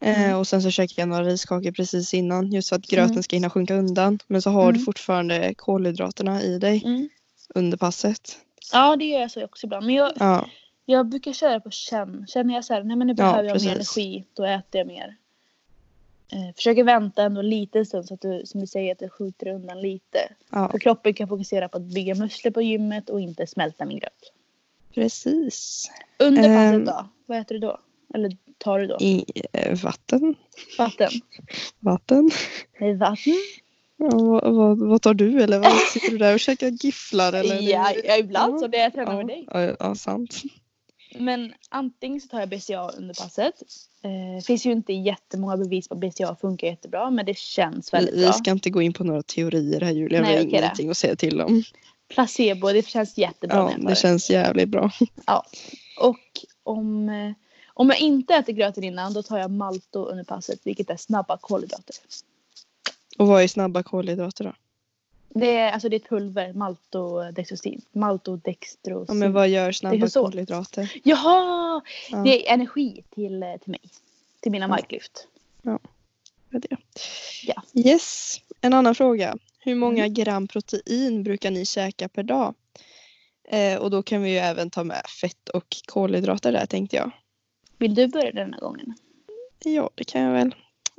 Eh, 0.00 0.24
Mm. 0.24 0.38
och 0.38 0.46
sen 0.48 0.62
så 0.62 0.70
käkade 0.70 1.00
jag 1.02 1.08
några 1.08 1.24
riskakor 1.24 1.72
precis 1.72 2.14
innan 2.14 2.52
just 2.52 2.68
för 2.68 2.76
att 2.76 2.86
gröten 2.86 3.10
Mm. 3.10 3.22
ska 3.22 3.36
hinna 3.36 3.50
sjunka 3.50 3.74
undan. 3.74 4.18
Men 4.26 4.42
så 4.42 4.50
har 4.50 4.72
du 4.72 4.76
Mm. 4.78 4.84
fortfarande 4.84 5.54
kolhydraterna 5.54 6.42
i 6.42 6.58
dig 6.58 7.08
under 7.54 7.76
passet. 7.76 8.38
Ja, 8.72 8.96
det 8.96 9.04
gör 9.04 9.20
jag 9.20 9.30
så 9.30 9.44
också 9.44 9.66
ibland. 9.66 9.86
Men 9.86 9.94
jag, 9.94 10.12
Ja, 10.16 10.48
jag 10.84 11.06
brukar 11.08 11.32
köra 11.32 11.60
på 11.60 11.70
känn. 11.70 12.26
Känner 12.28 12.54
jag 12.54 12.64
så 12.64 12.74
här, 12.74 12.82
nej 12.82 12.96
men 12.96 13.06
nu 13.06 13.14
Ja, 13.16 13.24
behöver 13.24 13.48
jag 13.48 13.62
mer 13.64 13.74
energi, 13.74 14.24
då 14.34 14.44
äter 14.44 14.78
jag 14.78 14.86
mer. 14.86 15.16
Eh, 16.32 16.54
försöker 16.56 16.84
vänta 16.84 17.22
ändå 17.22 17.42
lite 17.42 17.84
stund 17.84 18.06
så 18.06 18.14
att 18.14 18.20
du 18.20 18.42
som 18.46 18.60
du 18.60 18.66
säger 18.66 18.92
att 18.92 18.98
du 18.98 19.08
skjuter 19.08 19.48
undan 19.48 19.80
lite. 19.80 20.18
Ja, 20.50 20.68
För 20.70 20.78
kroppen 20.78 21.14
kan 21.14 21.28
fokusera 21.28 21.68
på 21.68 21.76
att 21.76 21.82
bygga 21.82 22.14
muskler 22.14 22.50
på 22.50 22.62
gymmet 22.62 23.10
och 23.10 23.20
inte 23.20 23.46
smälta 23.46 23.84
min 23.84 23.98
gröt. 23.98 24.32
precis. 24.94 25.90
Under 26.18 26.44
Ehm. 26.48 26.54
passet 26.54 26.86
då? 26.96 27.08
Vad 27.26 27.38
äter 27.38 27.54
du 27.54 27.58
då? 27.58 27.78
Eller 28.14 28.36
tar 28.58 28.78
du 28.78 28.86
då? 28.86 28.96
I 29.00 29.24
eh, 29.52 29.82
vatten. 29.82 30.34
Vatten? 30.78 31.10
Vatten. 31.80 32.30
Nej, 32.80 32.94
vatten? 32.94 33.34
Ja, 33.96 34.08
vad, 34.18 34.54
vad, 34.54 34.78
vad 34.78 35.02
tar 35.02 35.14
du 35.14 35.42
eller 35.42 35.58
vad 35.58 35.72
sitter 35.76 36.10
du 36.10 36.18
där 36.18 36.34
och 36.34 36.40
käkar 36.40 36.68
gifflar 36.68 37.32
eller? 37.32 37.60
Ja, 37.60 37.92
ja, 38.04 38.16
ibland 38.16 38.54
Ja. 38.54 38.58
så. 38.58 38.66
Det 38.66 38.78
jag 38.78 38.92
tränar 38.92 39.12
med 39.12 39.22
ja, 39.22 39.26
dig. 39.26 39.48
ja, 39.50 39.76
ja, 39.80 39.94
sant. 39.94 40.42
Men 41.18 41.52
antingen 41.68 42.20
så 42.20 42.28
tar 42.28 42.40
jag 42.40 42.48
BCA 42.48 42.88
under 42.98 43.14
passet. 43.14 43.54
Eh, 44.02 44.44
finns 44.44 44.66
ju 44.66 44.72
inte 44.72 44.92
jättemånga 44.92 45.56
bevis 45.56 45.88
på 45.88 45.94
att 45.94 46.00
BCA 46.00 46.36
funkar 46.40 46.66
jättebra 46.66 47.10
men 47.10 47.26
det 47.26 47.38
känns 47.38 47.92
Vi, 47.92 47.96
väldigt 47.96 48.14
vi 48.14 48.22
bra. 48.24 48.32
ska 48.32 48.50
inte 48.50 48.70
gå 48.70 48.82
in 48.82 48.92
på 48.92 49.04
några 49.04 49.22
teorier 49.22 49.80
här 49.80 49.92
Julia. 49.92 50.20
Nej, 50.20 50.30
vi 50.32 50.36
har 50.36 50.60
ingenting 50.62 50.90
att 50.90 50.96
säga 50.96 51.16
till 51.16 51.40
om. 51.40 51.62
Placebo, 52.08 52.68
det 52.72 52.86
känns 52.88 53.18
jättebra 53.18 53.72
Ja, 53.78 53.88
det 53.88 53.96
känns 53.96 54.30
jävligt 54.30 54.68
bra. 54.68 54.90
Och 56.00 56.20
om, 56.62 57.08
eh, 57.08 57.32
om 57.74 57.88
jag 57.88 57.98
inte 58.00 58.34
äter 58.34 58.52
gröten 58.52 58.84
innan 58.84 59.12
då 59.12 59.22
tar 59.22 59.38
jag 59.38 59.50
malto 59.50 60.04
under 60.04 60.24
passet 60.24 60.60
vilket 60.64 60.90
är 60.90 60.96
snabba 60.96 61.36
kolhydrater. 61.40 61.96
Och 63.18 63.26
vad 63.26 63.42
är 63.42 63.48
snabba 63.48 63.82
kolhydrater 63.82 64.44
då? 64.44 64.52
Det 65.40 65.56
är, 65.56 65.72
alltså 65.72 65.88
det 65.88 65.96
är 65.96 66.00
ett 66.00 66.08
pulver, 66.08 66.52
maltodextrosin. 66.52 67.80
Maltodextrosin. 67.92 69.04
Ja, 69.08 69.14
men 69.14 69.32
vad 69.32 69.48
gör 69.48 69.72
snabba 69.72 70.08
kolhydrater? 70.08 70.92
Jaha! 71.04 71.82
Ja. 72.10 72.18
Det 72.18 72.48
är 72.48 72.54
energi 72.54 73.04
till, 73.14 73.44
till 73.62 73.70
mig. 73.70 73.80
Till 74.40 74.52
mina 74.52 74.64
Ja. 74.64 74.68
marklyft. 74.68 75.26
Vad 75.62 75.74
är 76.50 76.68
det? 76.68 76.76
Ja. 77.46 77.62
Yes, 77.74 78.36
en 78.60 78.72
annan 78.74 78.94
fråga. 78.94 79.36
Hur 79.58 79.74
många 79.74 80.04
Mm. 80.04 80.14
gram 80.14 80.48
protein 80.48 81.22
brukar 81.22 81.50
ni 81.50 81.64
käka 81.66 82.08
per 82.08 82.22
dag? 82.22 82.54
Eh, 83.48 83.78
och 83.78 83.90
då 83.90 84.02
kan 84.02 84.22
vi 84.22 84.30
ju 84.30 84.36
även 84.36 84.70
ta 84.70 84.84
med 84.84 85.02
fett 85.20 85.48
och 85.48 85.76
kolhydrater 85.86 86.52
där 86.52 86.66
tänkte 86.66 86.96
jag. 86.96 87.10
Vill 87.78 87.94
du 87.94 88.06
börja 88.08 88.32
denna 88.32 88.56
gången? 88.58 88.94
Ja, 89.64 89.90
det 89.94 90.04
kan 90.04 90.20
jag 90.22 90.32
väl. 90.32 90.54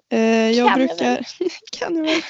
Eh, 0.09 0.19
jag 0.51 0.69
Kan 0.71 0.81
jag 0.81 0.89
brukar... 0.89 1.27
kan 1.71 1.95
jag 1.95 2.03
väl. 2.03 2.21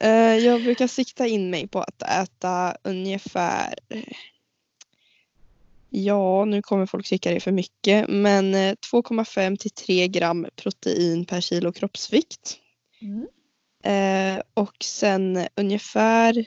eh, 0.00 0.44
jag 0.46 0.62
brukar 0.62 0.86
sikta 0.86 1.26
in 1.26 1.50
mig 1.50 1.68
på 1.68 1.80
att 1.80 2.02
äta 2.02 2.76
ungefär... 2.82 3.74
eh, 3.88 4.02
Ja, 5.90 6.44
nu 6.44 6.62
kommer 6.62 6.86
folk 6.86 7.06
tycka 7.06 7.30
det 7.30 7.36
är 7.36 7.40
för 7.40 7.52
mycket, 7.52 8.08
men 8.08 8.54
eh, 8.54 8.74
2,5 8.92 9.56
till 9.56 9.70
3 9.70 10.08
gram 10.08 10.46
protein 10.56 11.24
per 11.24 11.40
kilo 11.40 11.72
kroppsvikt. 11.72 12.58
Mm. 13.02 13.26
Eh, 13.82 14.42
och 14.54 14.76
sen 14.84 15.46
ungefär 15.54 16.44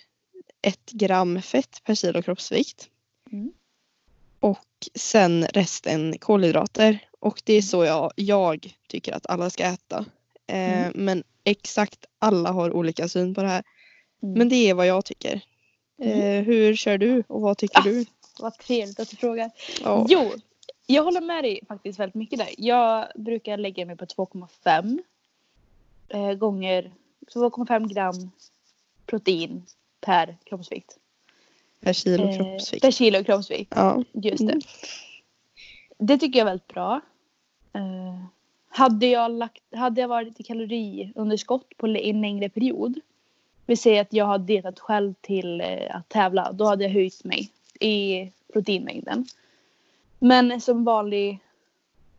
1 0.61 0.91
gram 0.91 1.41
fett 1.41 1.81
per 1.83 1.95
kilo 1.95 2.21
kroppsvikt. 2.21 2.89
Mm. 3.31 3.51
Och 4.39 4.67
sen 4.95 5.45
resten 5.45 6.17
kolhydrater. 6.19 6.99
Och 7.21 7.41
det 7.45 7.53
är 7.53 7.61
så 7.61 7.83
jag, 7.85 8.11
jag 8.15 8.73
tycker 8.87 9.13
att 9.13 9.27
alla 9.29 9.49
ska 9.49 9.63
äta. 9.63 10.05
Eh, 10.47 10.81
Mm. 10.87 10.91
Men 10.95 11.23
exakt 11.43 12.05
alla 12.19 12.51
har 12.51 12.71
olika 12.73 13.07
syn 13.07 13.33
på 13.35 13.41
det 13.41 13.47
här. 13.47 13.63
Mm. 14.23 14.37
Men 14.37 14.49
det 14.49 14.55
är 14.69 14.73
vad 14.73 14.87
jag 14.87 15.05
tycker. 15.05 15.41
Eh, 16.01 16.43
hur 16.43 16.75
kör 16.75 16.97
du 16.97 17.23
och 17.27 17.41
vad 17.41 17.57
tycker 17.57 17.79
Ah. 17.79 17.83
du? 17.83 18.05
Vad 18.39 18.57
trevligt 18.57 18.99
att 18.99 19.09
du 19.09 19.15
frågar. 19.15 19.51
Ja. 19.83 20.05
Jo, 20.09 20.31
jag 20.87 21.03
håller 21.03 21.21
med 21.21 21.43
dig 21.43 21.59
faktiskt 21.67 21.99
väldigt 21.99 22.15
mycket 22.15 22.39
där. 22.39 22.49
Jag 22.57 23.07
brukar 23.15 23.57
lägga 23.57 23.85
mig 23.85 23.97
på 23.97 24.05
2,5 24.05 24.99
eh, 26.09 26.33
gånger 26.33 26.91
2,5 27.33 27.93
gram 27.93 28.31
protein 29.05 29.65
per 30.01 30.37
kroppsvikt. 30.43 30.98
Per 31.81 31.93
kilo 31.93 32.27
Eh, 32.27 32.37
kroppsvikt. 32.37 32.81
Per 32.81 32.91
kilo 32.91 33.24
kroppsvikt. 33.24 33.74
Ja. 33.75 34.03
Just 34.13 34.37
det. 34.48 34.51
Mm. 34.53 34.61
Det 35.98 36.17
tycker 36.17 36.39
jag 36.39 36.46
är 36.48 36.51
väldigt 36.51 36.67
bra. 36.67 37.01
Eh, 37.74 38.24
hade, 38.70 39.05
jag 39.05 39.31
lagt, 39.31 39.64
hade 39.75 40.01
jag 40.01 40.07
varit 40.07 40.40
i 40.40 40.44
kaloriunderskott 40.44 41.77
på 41.77 41.86
en 41.86 42.22
längre 42.22 42.50
period. 42.50 43.00
Vi 43.66 43.77
säger 43.77 44.01
att 44.01 44.14
jag 44.14 44.25
har 44.25 44.38
dietat 44.38 44.79
själv 44.79 45.14
till 45.22 45.62
eh, 45.62 45.96
att 45.96 46.10
tävla. 46.10 46.51
Då 46.51 46.66
hade 46.66 46.84
jag 46.84 46.92
höjt 46.92 47.24
mig 47.24 47.51
i 47.79 48.31
proteinmängden. 48.53 49.25
Men 50.20 50.62
som 50.62 50.84
vanlig, 50.84 51.40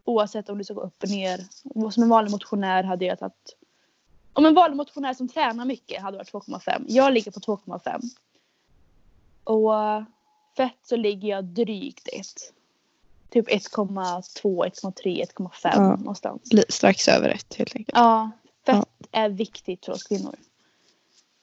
oavsett 0.04 0.48
om 0.48 0.58
du 0.58 0.64
ska 0.64 0.74
gå 0.74 0.80
upp 0.80 1.02
och 1.02 1.08
ner. 1.08 1.40
Som 1.90 2.02
en 2.02 2.08
vanlig 2.08 2.30
motionär 2.30 2.82
hade 2.82 3.04
jag 3.04 3.18
tagit. 3.18 3.56
Om 4.32 4.46
en 4.46 4.54
vanlig 4.54 4.76
motionär 4.76 5.14
som 5.14 5.28
tränar 5.28 5.64
mycket 5.64 6.02
hade 6.02 6.16
varit 6.16 6.32
2,5. 6.32 6.84
Jag 6.88 7.12
ligger 7.12 7.30
på 7.30 7.40
2,5. 7.40 8.02
Och 9.44 9.74
eh, 9.74 10.04
fett 10.56 10.78
så 10.82 10.96
ligger 10.96 11.28
jag 11.28 11.44
drygt 11.44 12.08
ett. 12.08 12.52
Typ 13.32 13.48
1,2, 13.48 14.64
1,3, 14.66 15.24
1,5 15.24 15.50
Ja. 15.62 15.96
någonstans. 15.96 16.50
Strax 16.68 17.08
över 17.08 17.28
ett 17.28 17.54
helt 17.54 17.76
enkelt. 17.76 17.98
Ja, 17.98 18.30
fett 18.66 18.74
Ja. 19.10 19.18
är 19.20 19.28
viktigt 19.28 19.84
för 19.84 19.92
oss 19.92 20.02
kvinnor. 20.04 20.36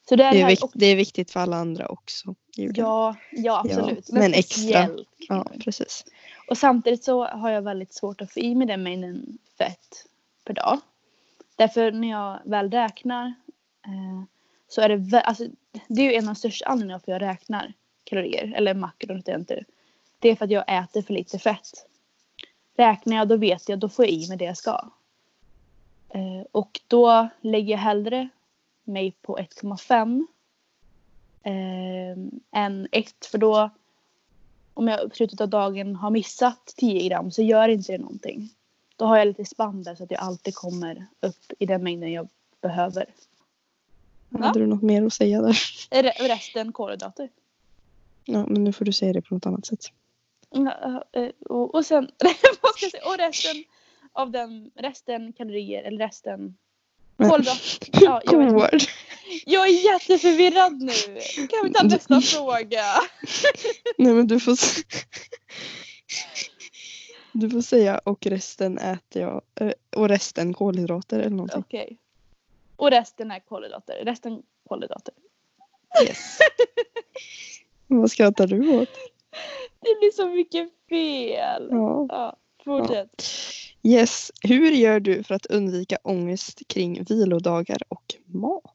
Så 0.10 0.16
det 0.16 0.24
är, 0.24 0.32
Det 0.34 0.42
är, 0.42 0.48
vikt, 0.48 0.64
det 0.74 0.86
är 0.86 0.96
viktigt 0.96 1.32
för 1.32 1.40
alla 1.40 1.58
andra 1.58 1.88
också. 1.88 2.36
Ja, 2.56 3.16
ja, 3.32 3.62
absolut. 3.66 4.12
men 4.12 4.34
extra. 4.34 4.62
speciellt 4.62 5.08
ja, 5.18 5.46
precis. 5.64 6.06
Och 6.48 6.58
samtidigt 6.58 7.04
så 7.04 7.26
har 7.26 7.50
jag 7.50 7.62
väldigt 7.62 7.94
svårt 7.94 8.22
att 8.22 8.32
få 8.32 8.40
i 8.40 8.56
mig 8.56 8.68
den 8.68 8.84
mängden 8.84 9.38
fett 9.58 10.06
per 10.46 10.54
dag. 10.54 10.80
Därför 11.56 11.92
när 11.92 12.10
jag 12.10 12.40
väl 12.46 12.72
räknar 12.72 13.26
eh, 13.86 14.24
så 14.68 14.82
är 14.82 14.90
det, 14.90 15.22
alltså, 15.22 15.44
det 15.88 16.02
är 16.02 16.06
ju 16.06 16.14
en 16.14 16.24
av 16.30 16.34
de 16.34 16.36
största 16.36 16.66
anledningarna 16.66 17.00
för 17.00 17.12
att 17.12 17.22
jag 17.22 17.30
räknar 17.30 17.74
kalorier 18.04 18.54
eller 18.56 18.74
makronutrienter. 18.74 19.66
Det 20.20 20.30
är 20.30 20.36
för 20.36 20.46
att 20.46 20.52
jag 20.52 20.84
äter 20.84 21.02
för 21.02 21.14
lite 21.14 21.40
fett. 21.40 21.86
Räknar 22.78 23.18
jag 23.18 23.28
då 23.28 23.38
vet 23.38 23.70
jag, 23.70 23.80
då 23.80 23.90
får 23.90 24.06
jag 24.06 24.14
i 24.14 24.28
mig 24.28 24.38
det 24.38 24.46
jag 24.46 24.58
ska. 24.58 24.90
Eh, 26.10 26.46
och 26.52 26.82
då 26.88 27.28
lägger 27.42 27.72
jag 27.72 27.78
hellre 27.80 28.30
mig 28.84 29.12
på 29.22 29.38
1,5 29.38 30.26
eh, 31.44 32.62
än 32.62 32.88
1 32.92 33.26
för 33.26 33.38
då 33.38 33.70
om 34.74 34.88
jag 34.88 35.08
i 35.12 35.16
slutet 35.16 35.42
av 35.42 35.50
dagen 35.50 35.96
har 35.96 36.10
missat 36.10 36.74
10 36.78 37.10
gram 37.10 37.32
så 37.32 37.42
gör 37.42 37.70
inte 37.70 37.92
det 37.92 37.98
någonting. 37.98 38.50
Då 38.96 39.06
har 39.06 39.18
jag 39.18 39.28
lite 39.28 39.46
spann 39.46 39.84
där 39.84 39.96
så 39.96 40.04
att 40.04 40.12
jag 40.12 40.20
alltid 40.20 40.56
kommer 40.56 41.06
upp 41.20 41.54
i 41.60 41.66
den 41.66 41.84
mängden 41.84 42.12
jag 42.12 42.28
behöver. 42.62 43.06
Va? 44.30 44.46
Hade 44.46 44.60
du 44.60 44.68
något 44.68 44.82
mer 44.82 45.06
att 45.06 45.14
säga 45.14 45.42
där? 45.42 45.54
Re- 45.92 46.28
Resten 46.28 46.72
kolhydrater. 46.72 47.30
Ja, 48.26 48.46
men 48.48 48.64
nu 48.64 48.74
får 48.74 48.86
du 48.86 48.94
säga 48.94 49.14
det 49.14 49.22
på 49.22 49.34
något 49.34 49.46
annat 49.46 49.66
sätt. 49.66 49.86
Ja, 50.52 51.04
eh, 51.12 51.30
Och, 51.50 51.76
och 51.76 51.86
sen, 51.86 52.12
vad 52.62 52.72
ska 52.72 52.86
jag 52.86 52.92
säga, 52.92 53.06
och 53.06 53.18
resten 53.18 53.64
av 54.14 54.32
den, 54.32 54.72
resten 54.76 55.34
kalorier 55.34 55.84
eller 55.84 55.98
resten 55.98 56.58
kolhydrater. 57.18 57.90
Ja, 58.02 58.22
jag, 58.26 58.54
vet, 58.72 58.84
jag 59.46 59.68
är 59.68 59.94
jätteförvirrad 59.94 60.82
nu. 60.82 60.94
Kan 61.48 61.60
vi 61.64 61.74
ta 61.74 61.84
nästa 61.84 62.22
fråga? 62.22 62.84
Nej 63.98 64.14
men 64.14 64.28
du 64.28 64.40
får 64.40 64.58
Du 67.32 67.50
får 67.50 67.62
säga 67.62 67.98
och 67.98 68.26
resten 68.26 68.78
äter 68.78 69.22
jag. 69.22 69.42
eh, 69.56 69.72
Och 69.96 70.10
resten 70.10 70.54
kolhydrater 70.54 71.20
eller 71.20 71.30
någonting. 71.36 71.60
Okej. 71.68 71.98
Och 72.76 72.92
resten 72.92 73.32
är 73.32 73.40
kolhydrater. 73.40 74.02
Resten 74.06 74.44
kolhydrater. 74.68 75.14
Yes. 76.04 76.38
Vad 77.88 78.12
skrattar 78.12 78.48
du 78.48 78.78
åt? 78.78 78.90
Det 79.82 80.00
blir 80.00 80.12
så 80.12 80.30
mycket 80.30 80.70
fel. 80.90 81.68
Ja. 81.72 82.06
Ja, 82.10 82.36
fortsätt. 82.64 83.24
Yes. 83.84 84.32
Hur 84.44 84.72
gör 84.72 85.00
du 85.00 85.24
för 85.24 85.36
att 85.36 85.46
undvika 85.46 85.98
ångest 86.04 86.62
kring 86.68 87.04
vilodagar 87.04 87.78
och 87.88 88.16
mat? 88.26 88.74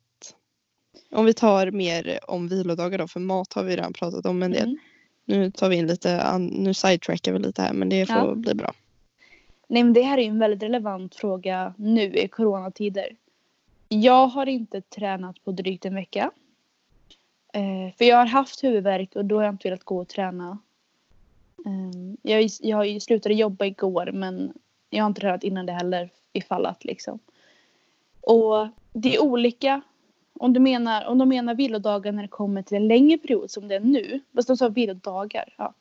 Om 1.13 1.25
vi 1.25 1.35
tar 1.35 1.71
mer 1.71 2.19
om 2.29 2.49
vilodagar 2.49 2.99
då, 2.99 3.09
för 3.09 3.21
mat 3.21 3.53
har 3.53 3.65
vi 3.65 3.77
redan 3.77 3.93
pratat 3.93 4.27
om 4.27 4.43
en 4.43 4.51
del. 4.51 4.63
Mm. 4.63 4.79
Nu 5.25 5.51
tar 5.51 5.69
vi 5.69 5.77
in 5.77 5.87
lite, 5.87 6.39
nu 6.39 6.75
sidetrackar 6.75 7.33
vi 7.33 7.39
lite 7.39 7.63
här 7.63 7.73
men 7.73 7.89
det 7.89 8.07
får 8.07 8.17
Ja. 8.17 8.35
bli 8.35 8.55
bra. 8.55 8.73
Nej 9.69 9.83
men 9.85 9.93
det 9.93 10.03
här 10.03 10.19
är 10.19 10.23
ju 10.23 10.29
en 10.29 10.39
väldigt 10.39 10.63
relevant 10.63 11.15
fråga 11.15 11.75
nu 11.79 12.15
i 12.15 12.29
coronatider. 12.29 13.17
Jag 13.89 14.27
har 14.27 14.47
inte 14.47 14.81
tränat 14.81 15.45
på 15.45 15.53
drygt 15.53 15.85
en 15.85 15.95
vecka. 15.95 16.31
Eh, 17.55 17.95
för 17.99 18.05
jag 18.05 18.17
har 18.17 18.27
haft 18.27 18.65
huvudvärk 18.65 19.17
och 19.17 19.25
då 19.25 19.37
har 19.37 19.45
jag 19.45 19.55
inte 19.55 19.69
velat 19.69 19.85
gå 19.85 19.99
och 19.99 20.09
träna. 20.09 20.59
Eh, 21.67 22.15
jag, 22.23 22.51
jag 22.61 23.03
slutade 23.03 23.35
jobba 23.35 23.65
igår 23.65 24.11
men 24.13 24.53
jag 24.91 25.05
har 25.05 25.09
inte 25.09 25.21
tränat 25.21 25.45
innan 25.45 25.67
det 25.67 25.73
heller 25.73 26.11
ifall 26.33 26.67
att 26.67 26.85
liksom. 26.85 27.19
Och 28.21 28.69
det 28.93 29.15
är 29.15 29.23
olika. 29.23 29.81
Om 30.39 30.53
du 30.53 30.61
menar, 30.61 31.05
om 31.05 31.19
de 31.19 31.29
menar 31.29 31.55
vilodagar 31.55 32.13
när 32.13 32.23
det 32.23 32.29
kommer 32.29 32.63
till 32.63 32.77
en 32.77 32.89
längre 32.89 33.19
period 33.19 33.51
som 33.51 33.69
det 33.69 33.75
är 33.75 33.81
nu. 33.81 34.21
Fast 34.35 34.49
de 34.49 34.57
sa 34.57 34.69
vilodagar. 34.69 35.55
Ja. 35.57 35.75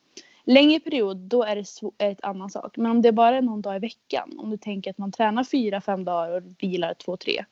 Längre 0.44 0.80
period 0.80 1.16
då 1.16 1.42
är 1.42 1.56
det 1.56 2.04
är 2.04 2.10
ett 2.10 2.24
annan 2.24 2.50
sak. 2.50 2.76
Men 2.76 2.90
om 2.90 3.02
det 3.02 3.12
bara 3.12 3.36
är 3.36 3.42
någon 3.42 3.62
dag 3.62 3.76
i 3.76 3.78
veckan. 3.78 4.38
Om 4.38 4.50
du 4.50 4.56
tänker 4.56 4.90
att 4.90 4.98
man 4.98 5.12
tränar 5.12 5.44
fyra, 5.44 5.80
fem 5.80 6.04
dagar 6.04 6.30
och 6.30 6.42
vilar 6.58 6.94
två, 6.94 7.16
tre. 7.16 7.44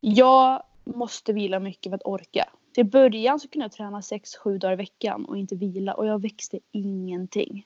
Jag 0.00 0.62
måste 0.84 1.32
vila 1.32 1.60
mycket 1.60 1.90
för 1.90 1.96
att 1.96 2.06
orka. 2.06 2.48
Till 2.76 2.86
början 2.86 3.40
så 3.40 3.48
kunde 3.48 3.64
jag 3.64 3.72
träna 3.72 4.02
sex, 4.02 4.36
sju 4.36 4.58
dagar 4.58 4.72
i 4.72 4.76
veckan 4.76 5.24
och 5.24 5.38
inte 5.38 5.56
vila 5.56 5.94
och 5.94 6.06
jag 6.06 6.22
växte 6.22 6.58
ingenting. 6.72 7.64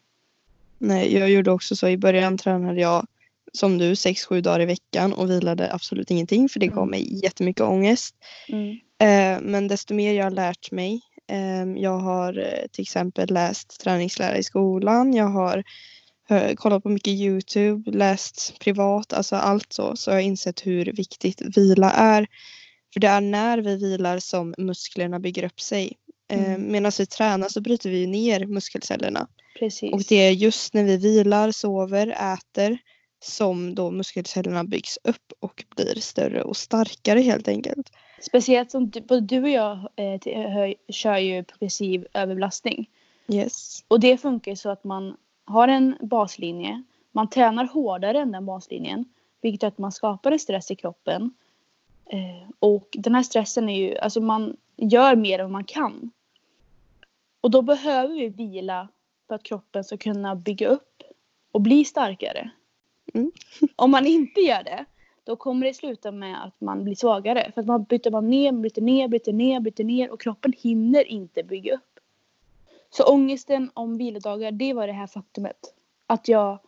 Nej, 0.78 1.18
jag 1.18 1.30
gjorde 1.30 1.50
också 1.50 1.76
så. 1.76 1.88
I 1.88 1.96
början 1.96 2.38
tränade 2.38 2.80
jag 2.80 3.06
som 3.52 3.78
du 3.78 3.96
sex, 3.96 4.24
sju 4.24 4.40
dagar 4.40 4.60
i 4.60 4.66
veckan 4.66 5.12
och 5.12 5.30
vilade 5.30 5.72
absolut 5.72 6.10
ingenting 6.10 6.48
för 6.48 6.60
det 6.60 6.66
gav 6.66 6.78
Mm. 6.78 6.90
mig 6.90 7.24
jättemycket 7.24 7.62
ångest. 7.62 8.14
Mm. 8.48 8.70
Eh, 8.98 9.42
men 9.42 9.68
desto 9.68 9.94
mer 9.94 10.14
jag 10.14 10.24
har 10.24 10.30
lärt 10.30 10.70
mig. 10.70 11.00
Eh, 11.26 11.82
jag 11.82 11.98
har 11.98 12.38
eh, 12.38 12.66
till 12.72 12.82
exempel 12.82 13.32
läst 13.32 13.80
träningslära 13.80 14.36
i 14.36 14.42
skolan. 14.42 15.14
Jag 15.14 15.28
har 15.28 15.64
kollat 16.56 16.82
på 16.82 16.88
mycket 16.88 17.12
Youtube, 17.12 17.90
läst 17.90 18.58
privat, 18.60 19.12
alltså 19.12 19.36
allt 19.36 19.72
så. 19.72 19.96
Så 19.96 20.10
jag 20.10 20.14
har 20.14 20.20
insett 20.20 20.66
hur 20.66 20.92
viktigt 20.92 21.56
vila 21.56 21.90
är. 21.90 22.26
För 22.92 23.00
det 23.00 23.09
är 23.09 23.20
när 23.20 23.59
vi 23.59 23.76
vilar 23.76 24.18
som 24.18 24.55
musklerna 24.59 25.20
bygger 25.20 25.44
upp 25.44 25.61
sig. 25.61 25.96
Eh, 26.29 26.55
Mm. 26.55 26.72
Medan 26.72 26.92
vi 26.98 27.07
tränar 27.07 27.48
så 27.48 27.61
bryter 27.61 27.90
vi 27.90 28.07
ner 28.07 28.46
muskelcellerna. 28.46 29.29
Precis. 29.59 29.92
Och 29.92 30.03
det 30.09 30.16
är 30.16 30.31
just 30.31 30.74
när 30.74 30.85
vi 30.85 30.96
vilar, 30.96 31.50
sover, 31.50 32.07
äter 32.35 32.79
som 33.22 33.74
då 33.74 33.90
muskelcellerna 33.90 34.64
byggs 34.64 34.98
upp 35.05 35.33
och 35.40 35.64
blir 35.76 36.00
större 36.00 36.42
och 36.42 36.57
starkare 36.57 37.20
helt 37.20 37.48
enkelt. 37.48 37.92
Speciellt 38.20 38.70
som 38.70 38.90
du, 38.90 39.00
både 39.00 39.20
du 39.20 39.42
och 39.42 39.48
jag 39.48 39.88
eh, 39.96 40.74
kör 40.88 41.16
ju 41.16 41.44
progressiv 41.44 42.07
överbelastning. 42.14 42.90
Yes. 43.29 43.85
Och 43.88 44.00
det 44.00 44.18
funkar 44.18 44.55
så 44.55 44.70
att 44.70 44.85
man 44.85 45.16
har 45.44 45.68
en 45.68 45.96
baslinje. 46.00 46.83
Man 47.12 47.31
tränar 47.31 47.64
hårdare 47.64 48.20
än 48.20 48.33
den 48.33 48.46
baslinjen. 48.46 49.05
Vilket 49.42 49.62
gör 49.62 49.68
att 49.68 49.79
man 49.79 49.92
skapar 49.92 50.33
en 50.33 50.38
stress 50.38 50.70
i 50.70 50.76
kroppen. 50.76 51.35
Eh, 52.12 52.50
och 52.58 52.88
den 52.92 53.14
här 53.14 53.22
stressen 53.22 53.68
är 53.68 53.78
ju, 53.78 53.98
alltså 53.98 54.20
man 54.20 54.56
gör 54.76 55.16
mer 55.16 55.38
än 55.38 55.52
man 55.52 55.64
kan. 55.64 56.10
Och 57.40 57.50
då 57.50 57.62
behöver 57.62 58.14
vi 58.14 58.28
vila 58.28 58.88
för 59.28 59.34
att 59.34 59.42
kroppen 59.42 59.84
ska 59.84 59.96
kunna 59.96 60.36
bygga 60.36 60.68
upp 60.68 61.02
och 61.52 61.60
bli 61.60 61.84
starkare. 61.84 62.50
Mm. 63.14 63.32
Om 63.76 63.90
man 63.90 64.06
inte 64.06 64.40
gör 64.40 64.62
det, 64.62 64.84
då 65.24 65.36
kommer 65.36 65.66
det 65.66 65.74
sluta 65.74 66.12
med 66.12 66.44
att 66.44 66.60
man 66.60 66.84
blir 66.84 66.94
svagare. 66.94 67.50
För 67.54 67.60
att 67.60 67.66
man 67.66 67.84
byter 67.84 68.10
man 68.10 68.30
ner, 68.30 68.52
bryter 68.52 68.82
ner, 68.82 69.08
bryter 69.08 69.32
ner, 69.32 69.60
bryter 69.60 69.84
ner 69.84 70.10
och 70.10 70.20
kroppen 70.20 70.52
hinner 70.58 71.04
inte 71.04 71.42
bygga 71.42 71.74
upp. 71.74 72.00
Så 72.90 73.04
ångesten 73.04 73.70
om 73.74 73.96
vilodagar, 73.96 74.52
det 74.52 74.72
var 74.72 74.86
det 74.86 74.92
här 74.92 75.06
faktumet. 75.06 75.74
Att 76.06 76.28
jag 76.28 76.58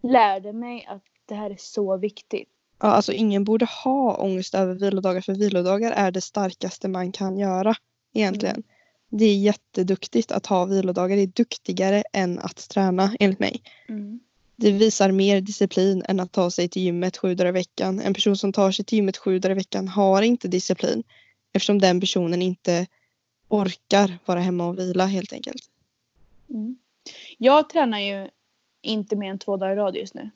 lärde 0.00 0.52
mig 0.52 0.86
att 0.88 1.02
det 1.26 1.34
här 1.34 1.50
är 1.50 1.56
så 1.58 1.96
viktigt. 1.96 2.51
Ja, 2.82 2.88
alltså 2.88 3.12
ingen 3.12 3.44
borde 3.44 3.64
ha 3.84 4.16
ångest 4.16 4.54
över 4.54 4.74
vilodagar 4.74 5.20
för 5.20 5.34
vilodagar 5.34 5.90
är 5.90 6.10
det 6.10 6.20
starkaste 6.20 6.88
man 6.88 7.12
kan 7.12 7.38
göra 7.38 7.74
egentligen. 8.14 8.62
Det 9.10 9.24
är 9.24 9.36
jätteduktigt 9.36 10.32
att 10.32 10.46
ha 10.46 10.64
vilodagar. 10.64 11.16
Det 11.16 11.22
är 11.22 11.26
duktigare 11.26 12.02
än 12.12 12.38
att 12.38 12.68
träna 12.68 13.16
enligt 13.20 13.38
mig. 13.38 13.62
Det 14.56 14.70
visar 14.70 15.10
mer 15.10 15.40
disciplin 15.40 16.04
än 16.08 16.20
att 16.20 16.32
ta 16.32 16.50
sig 16.50 16.68
till 16.68 16.82
gymmet 16.82 17.16
sju 17.16 17.34
dagar 17.34 17.48
i 17.48 17.52
veckan. 17.52 18.00
En 18.00 18.14
person 18.14 18.36
som 18.36 18.52
tar 18.52 18.70
sig 18.70 18.84
till 18.84 18.96
gymmet 18.98 19.16
sju 19.16 19.38
dagar 19.38 19.52
i 19.52 19.58
veckan 19.58 19.88
har 19.88 20.22
inte 20.22 20.48
disciplin 20.48 21.02
eftersom 21.52 21.78
den 21.78 22.00
personen 22.00 22.42
inte 22.42 22.86
orkar 23.48 24.18
vara 24.24 24.40
hemma 24.40 24.66
och 24.66 24.78
vila 24.78 25.06
helt 25.06 25.32
enkelt. 25.32 25.62
Mm. 26.50 26.76
Jag 27.38 27.68
tränar 27.68 27.98
ju 27.98 28.28
inte 28.82 29.16
mer 29.16 29.30
än 29.30 29.38
två 29.38 29.56
dagar 29.56 29.72
i 29.72 29.76
rad 29.76 29.96
just 29.96 30.14
nu. 30.14 30.30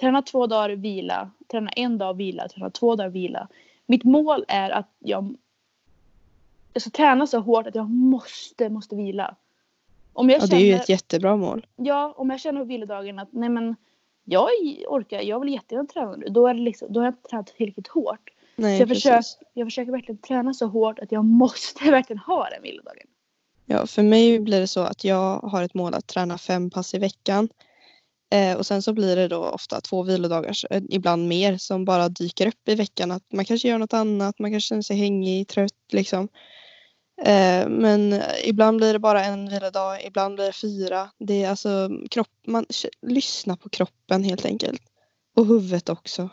Träna 0.00 0.22
två 0.22 0.46
dagar 0.46 0.70
vila, 0.70 1.30
träna 1.50 1.70
en 1.70 1.98
dag 1.98 2.14
vila, 2.16 2.48
träna 2.48 2.70
två 2.70 2.96
dagar 2.96 3.10
vila. 3.10 3.48
Mitt 3.86 4.04
mål 4.04 4.44
är 4.48 4.70
att 4.70 4.88
jag, 4.98 5.36
jag 6.72 6.80
ska 6.82 6.90
träna 6.90 7.26
så 7.26 7.38
hårt 7.40 7.66
att 7.66 7.74
jag 7.74 7.90
måste, 7.90 8.68
måste 8.68 8.96
vila. 8.96 9.34
Om 10.12 10.30
jag 10.30 10.36
Ja, 10.36 10.40
det 10.40 10.48
känner, 10.48 10.62
är 10.62 10.66
ju 10.66 10.74
ett 10.74 10.88
jättebra 10.88 11.36
mål. 11.36 11.66
ja, 11.76 12.14
om 12.16 12.30
jag 12.30 12.40
känner 12.40 12.60
på 12.60 12.64
vilodagen 12.64 13.18
att 13.18 13.28
nej 13.32 13.48
men 13.48 13.76
jag 14.24 14.48
orkar, 14.88 15.20
jag 15.20 15.40
vill 15.40 15.52
jättegärna 15.52 15.86
träna 15.88 16.16
nu. 16.16 16.26
Då, 16.26 16.46
är 16.46 16.54
det 16.54 16.60
liksom, 16.60 16.92
då 16.92 17.00
har 17.00 17.04
jag 17.04 17.12
inte 17.12 17.28
tränat 17.28 17.46
tillräckligt 17.46 17.88
hårt. 17.88 18.30
Nej, 18.56 18.76
Så 18.78 18.82
jag, 18.82 18.88
precis. 18.88 19.02
försöker, 19.02 19.46
jag 19.54 19.66
försöker 19.66 19.92
verkligen 19.92 20.18
träna 20.18 20.54
så 20.54 20.66
hårt 20.66 20.98
att 20.98 21.12
jag 21.12 21.24
måste 21.24 21.84
verkligen 21.90 22.18
ha 22.18 22.48
den 22.50 22.62
vilodagen. 22.62 23.06
Ja, 23.66 23.86
för 23.86 24.02
mig 24.02 24.40
blir 24.40 24.60
det 24.60 24.66
så 24.66 24.80
att 24.80 25.04
jag 25.04 25.38
har 25.38 25.62
ett 25.62 25.74
mål 25.74 25.94
att 25.94 26.06
träna 26.06 26.38
fem 26.38 26.70
pass 26.70 26.94
i 26.94 26.98
veckan. 26.98 27.48
Eh, 28.30 28.56
och 28.56 28.66
sen 28.66 28.82
så 28.82 28.92
blir 28.92 29.16
det 29.16 29.28
då 29.28 29.44
ofta 29.44 29.80
två 29.80 30.02
vilodagar, 30.02 30.56
eh, 30.70 30.82
ibland 30.88 31.28
mer, 31.28 31.58
som 31.58 31.84
bara 31.84 32.08
dyker 32.08 32.46
upp 32.46 32.68
i 32.68 32.74
veckan. 32.74 33.10
Att 33.10 33.32
man 33.32 33.44
kanske 33.44 33.68
gör 33.68 33.78
något 33.78 33.92
annat, 33.92 34.38
man 34.38 34.50
kanske 34.50 34.68
känner 34.68 34.82
sig 34.82 34.96
hängig, 34.96 35.48
trött 35.48 35.92
liksom. 35.92 36.28
Eh, 37.22 37.68
men 37.68 38.22
ibland 38.44 38.76
blir 38.76 38.92
det 38.92 38.98
bara 38.98 39.24
en 39.24 39.48
vilodag, 39.48 40.04
ibland 40.06 40.34
blir 40.34 40.46
det 40.46 40.52
fyra. 40.52 41.10
Det 41.18 41.42
är 41.42 41.50
alltså 41.50 41.90
kropp, 42.10 42.28
man 42.46 42.66
lyssnar 43.06 43.56
på 43.56 43.68
kroppen 43.68 44.24
helt 44.24 44.44
enkelt. 44.44 44.82
Och 45.36 45.46
huvudet 45.46 45.88
också. 45.88 46.28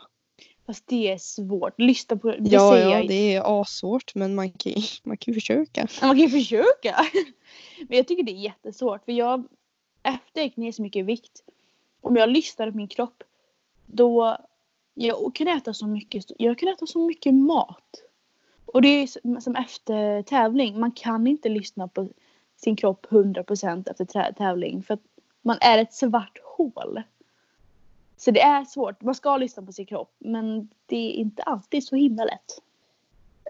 Fast 0.66 0.86
det 0.86 1.12
är 1.12 1.18
svårt. 1.18 1.80
Lyssna 1.80 2.16
på 2.16 2.28
det 2.28 2.50
ja, 2.50 2.72
säger 2.72 2.90
ja, 2.90 2.96
jag 2.98 3.08
det 3.08 3.34
är 3.34 3.60
asvårt 3.60 4.14
men 4.14 4.34
man 4.34 4.50
kan, 4.52 4.72
man 5.04 5.16
kan 5.16 5.34
ju 5.34 5.40
försöka. 5.40 5.88
Man 6.00 6.10
kan 6.10 6.18
ju 6.18 6.28
försöka. 6.28 6.96
Men 7.88 7.96
jag 7.96 8.08
tycker 8.08 8.22
det 8.22 8.32
är 8.32 8.42
jättesvårt. 8.42 9.04
För 9.04 9.12
jag, 9.12 9.46
efter 10.02 10.40
jag 10.40 10.44
gick 10.44 10.56
ner 10.56 10.72
så 10.72 10.82
mycket 10.82 11.00
i 11.00 11.02
vikt. 11.02 11.42
Om 12.00 12.16
jag 12.16 12.28
lyssnade 12.28 12.70
på 12.70 12.76
min 12.76 12.88
kropp. 12.88 13.22
Då, 13.86 14.36
jag 14.94 15.34
kunde 15.34 15.52
äta 15.52 15.74
så 15.74 15.86
mycket. 15.86 16.24
Jag 16.38 16.58
kunde 16.58 16.72
äta 16.72 16.86
så 16.86 17.06
mycket 17.06 17.34
mat. 17.34 18.02
Och 18.66 18.82
det 18.82 18.88
är 18.88 19.40
som- 19.40 19.56
efter 19.56 20.22
tävling. 20.22 20.80
Man 20.80 20.92
kan 20.92 21.26
inte 21.26 21.48
lyssna 21.48 21.88
på 21.88 22.08
sin 22.56 22.76
kropp 22.76 23.06
100% 23.10 23.88
efter 23.88 24.32
tävling. 24.32 24.82
För 24.82 24.94
att 24.94 25.02
man 25.42 25.58
är 25.60 25.78
ett 25.78 25.94
svart 25.94 26.38
hål. 26.44 27.02
Så 28.16 28.30
det 28.30 28.40
är 28.40 28.64
svårt. 28.64 29.02
Man 29.02 29.14
ska 29.14 29.36
lyssna 29.36 29.62
på 29.62 29.72
sin 29.72 29.86
kropp. 29.86 30.14
Men 30.18 30.68
det 30.86 30.96
är 30.96 31.12
inte 31.12 31.42
alltid 31.42 31.84
så 31.84 31.96
himla 31.96 32.24
lätt. 32.24 32.62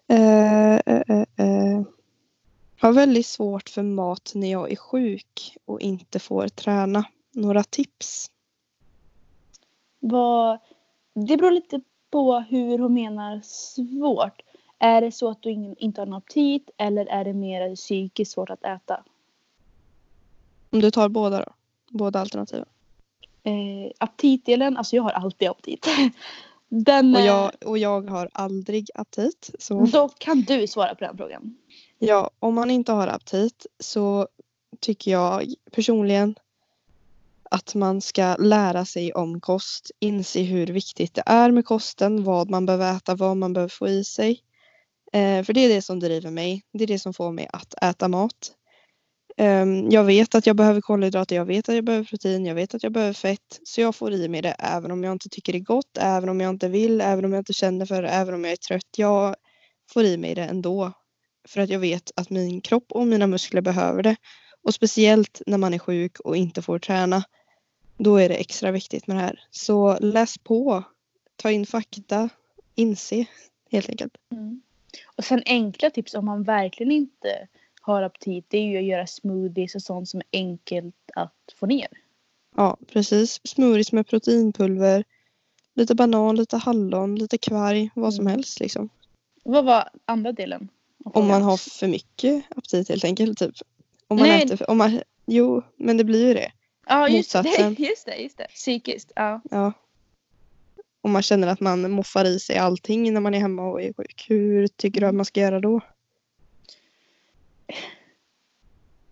Eh, 0.07 0.95
uh, 0.95 1.25
uh. 1.41 1.83
Jag 2.81 2.89
har 2.89 2.93
väldigt 2.93 3.27
svårt 3.27 3.69
för 3.69 3.83
mat 3.83 4.33
när 4.35 4.51
jag 4.51 4.73
är 4.73 4.77
sjuk 4.77 5.57
och 5.65 5.81
inte 5.81 6.19
får 6.19 6.49
träna. 6.49 7.05
Några 7.33 7.63
tips? 7.63 8.31
Vad, 10.01 10.59
det 11.15 11.37
beror 11.37 11.51
lite 11.51 11.81
på 12.11 12.39
hur 12.39 12.79
hon 12.79 12.95
menar 12.95 13.41
svårt. 13.45 14.43
Är 14.79 15.01
det 15.01 15.13
så 15.13 15.31
att 15.31 15.43
du 15.43 15.75
inte 15.79 16.01
har 16.01 16.07
någon 16.07 16.19
aptit 16.19 16.71
eller 16.77 17.07
är 17.07 17.25
det 17.25 17.33
mer 17.33 17.77
psykiskt 17.77 18.33
svårt 18.33 18.51
att 18.51 18.65
äta? 18.65 19.05
Om 20.71 20.81
du 20.81 20.91
tar 20.91 21.09
båda 21.09 21.39
då? 21.45 21.53
Båda 21.91 22.21
alternativen. 22.21 22.67
Eh, 23.43 23.93
aptitdelen, 23.99 24.77
alltså 24.77 24.97
jag 24.97 25.03
har 25.03 25.11
alltid 25.11 25.49
aptit. 25.49 25.87
Den, 26.69 27.15
Och 27.15 27.21
eh, 27.21 27.27
jag, 27.27 27.51
och 27.67 27.79
jag 27.79 28.11
har 28.11 28.29
aldrig 28.33 28.91
aptit. 28.95 29.51
Så 29.59 29.87
Då 29.87 30.09
kan 30.09 30.43
du 30.43 30.67
svara 30.67 30.95
på 30.95 31.05
den 31.05 31.17
frågan. 31.17 31.57
ja, 31.99 32.31
om 32.39 32.55
man 32.55 32.71
inte 32.71 32.93
har 32.93 33.09
aptit 33.09 33.67
så 33.79 34.29
tycker 34.81 35.11
jag 35.11 35.55
personligen 35.73 36.35
att 37.51 37.75
man 37.75 38.01
ska 38.01 38.37
lära 38.37 38.85
sig 38.85 39.13
om 39.13 39.41
kost, 39.41 39.91
inse 40.01 40.43
hur 40.43 40.67
viktigt 40.67 41.15
det 41.15 41.23
är 41.27 41.51
med 41.51 41.65
kosten, 41.65 42.25
vad 42.25 42.51
man 42.51 42.67
behöver 42.67 42.97
äta, 42.97 43.15
vad 43.15 43.37
man 43.37 43.53
behöver 43.53 43.69
få 43.69 43.89
i 43.89 44.05
sig. 44.05 44.41
Eh, 45.13 45.45
för 45.45 45.53
det 45.53 45.61
är 45.61 45.69
det 45.69 45.83
som 45.83 46.01
driver 46.01 46.31
mig. 46.31 46.63
Det 46.73 46.85
är 46.85 46.89
det 46.89 46.99
som 46.99 47.15
får 47.15 47.33
mig 47.33 47.49
att 47.53 47.75
äta 47.83 48.09
mat. 48.09 48.53
Eh, 49.37 49.67
jag 49.91 50.05
vet 50.05 50.35
att 50.35 50.47
jag 50.47 50.57
behöver 50.57 50.81
kolhydrater, 50.81 51.37
jag 51.37 51.45
vet 51.45 51.69
att 51.69 51.75
jag 51.75 51.85
behöver 51.85 52.05
protein, 52.05 52.47
jag 52.47 52.55
vet 52.55 52.75
att 52.75 52.83
jag 52.83 52.93
behöver 52.93 53.13
fett. 53.13 53.61
Så 53.65 53.81
jag 53.81 53.95
får 53.95 54.13
i 54.13 54.29
mig 54.29 54.43
det 54.43 54.57
även 54.59 54.91
om 54.91 55.05
jag 55.05 55.13
inte 55.13 55.29
tycker 55.29 55.53
det 55.53 55.59
är 55.59 55.65
gott, 55.65 55.99
även 56.01 56.29
om 56.29 56.41
jag 56.41 56.51
inte 56.51 56.69
vill, 56.69 57.01
även 57.01 57.25
om 57.25 57.33
jag 57.33 57.41
inte 57.41 57.53
känner 57.53 57.87
för 57.87 58.03
det, 58.03 58.09
även 58.09 58.35
om 58.35 58.45
jag 58.45 58.53
är 58.53 58.57
trött. 58.57 58.91
Jag 58.97 59.35
får 59.93 60.05
i 60.05 60.17
mig 60.17 60.35
det 60.35 60.45
ändå. 60.45 60.93
För 61.49 61.61
att 61.61 61.71
jag 61.71 61.79
vet 61.79 62.11
att 62.17 62.31
min 62.31 62.61
kropp 62.61 62.93
och 62.93 63.07
mina 63.07 63.27
muskler 63.27 63.61
behöver 63.61 64.03
det. 64.03 64.17
Och 64.63 64.75
speciellt 64.75 65.43
när 65.47 65.59
man 65.59 65.75
är 65.75 65.79
sjuk 65.79 66.21
och 66.21 66.37
inte 66.37 66.63
får 66.63 66.79
träna. 66.79 67.25
Då 67.99 68.17
är 68.17 68.29
det 68.29 68.35
extra 68.35 68.71
viktigt 68.71 69.07
med 69.07 69.17
det 69.17 69.21
här. 69.21 69.41
Så 69.51 69.99
läs 70.01 70.39
på, 70.39 70.85
ta 71.37 71.51
in 71.51 71.67
fakta, 71.67 72.29
inse 72.75 73.27
helt 73.71 73.89
enkelt. 73.89 74.17
Mm. 74.33 74.63
Och 75.17 75.25
sen 75.25 75.43
enkla 75.47 75.91
tips 75.91 76.15
om 76.15 76.25
man 76.27 76.43
verkligen 76.43 76.93
inte 76.93 77.49
har 77.81 78.03
aptit. 78.03 78.45
Det 78.49 78.59
är 78.59 78.63
ju 78.63 78.79
att 78.79 78.85
göra 78.85 79.07
smoothies 79.07 79.75
och 79.75 79.83
sånt 79.83 80.09
som 80.09 80.21
är 80.21 80.27
enkelt 80.39 80.95
att 81.15 81.55
få 81.57 81.67
ner. 81.67 81.89
Ja, 82.57 82.77
precis. 82.93 83.41
Smoothies 83.45 83.93
med 83.93 84.07
proteinpulver, 84.07 85.05
lite 85.75 85.95
banan, 85.95 86.37
lite 86.37 86.57
hallon, 86.57 87.17
lite 87.17 87.39
kvarg, 87.39 87.91
vad 87.95 88.15
som 88.15 88.23
Mm. 88.27 88.31
helst 88.31 88.61
liksom. 88.61 88.89
Vad 89.45 89.65
var 89.65 89.89
andra 90.05 90.33
delen? 90.33 90.69
Om 91.05 91.27
man 91.27 91.43
har 91.43 91.57
för 91.57 91.89
mycket 91.89 92.45
aptit 92.57 92.89
helt 92.89 93.05
enkelt. 93.05 93.39
Typ. 93.39 93.55
Om, 94.09 94.17
man 94.17 94.29
Nej. 94.29 94.43
äter, 94.43 94.71
om, 94.71 94.79
man, 94.79 95.01
Jo, 95.27 95.63
men 95.77 95.97
det 95.97 96.05
blir 96.05 96.27
ju 96.27 96.35
det. 96.35 96.53
Ja 96.89 97.09
just 97.09 97.33
det, 97.33 97.39
Motsatsen. 97.39 97.77
just 97.79 98.07
det, 98.07 98.17
just 98.17 98.39
det. 98.39 98.47
Psykiskt, 98.49 99.13
ja. 99.17 99.41
Ja. 99.51 99.73
Och 101.01 101.11
man 101.11 101.23
känner 101.23 101.49
att 101.49 101.61
man 101.61 101.91
moffar 101.91 102.25
i 102.25 102.41
sig 102.41 102.57
allting 102.57 103.13
när 103.15 103.21
man 103.21 103.35
är 103.35 103.39
hemma 103.39 103.71
och 103.71 103.83
är 103.83 103.93
sjuk. 103.93 104.27
Hur 104.29 104.67
tycker 104.67 105.01
du 105.01 105.07
att 105.07 105.15
man 105.15 105.25
ska 105.25 105.41
göra 105.41 105.61
då? 105.61 105.81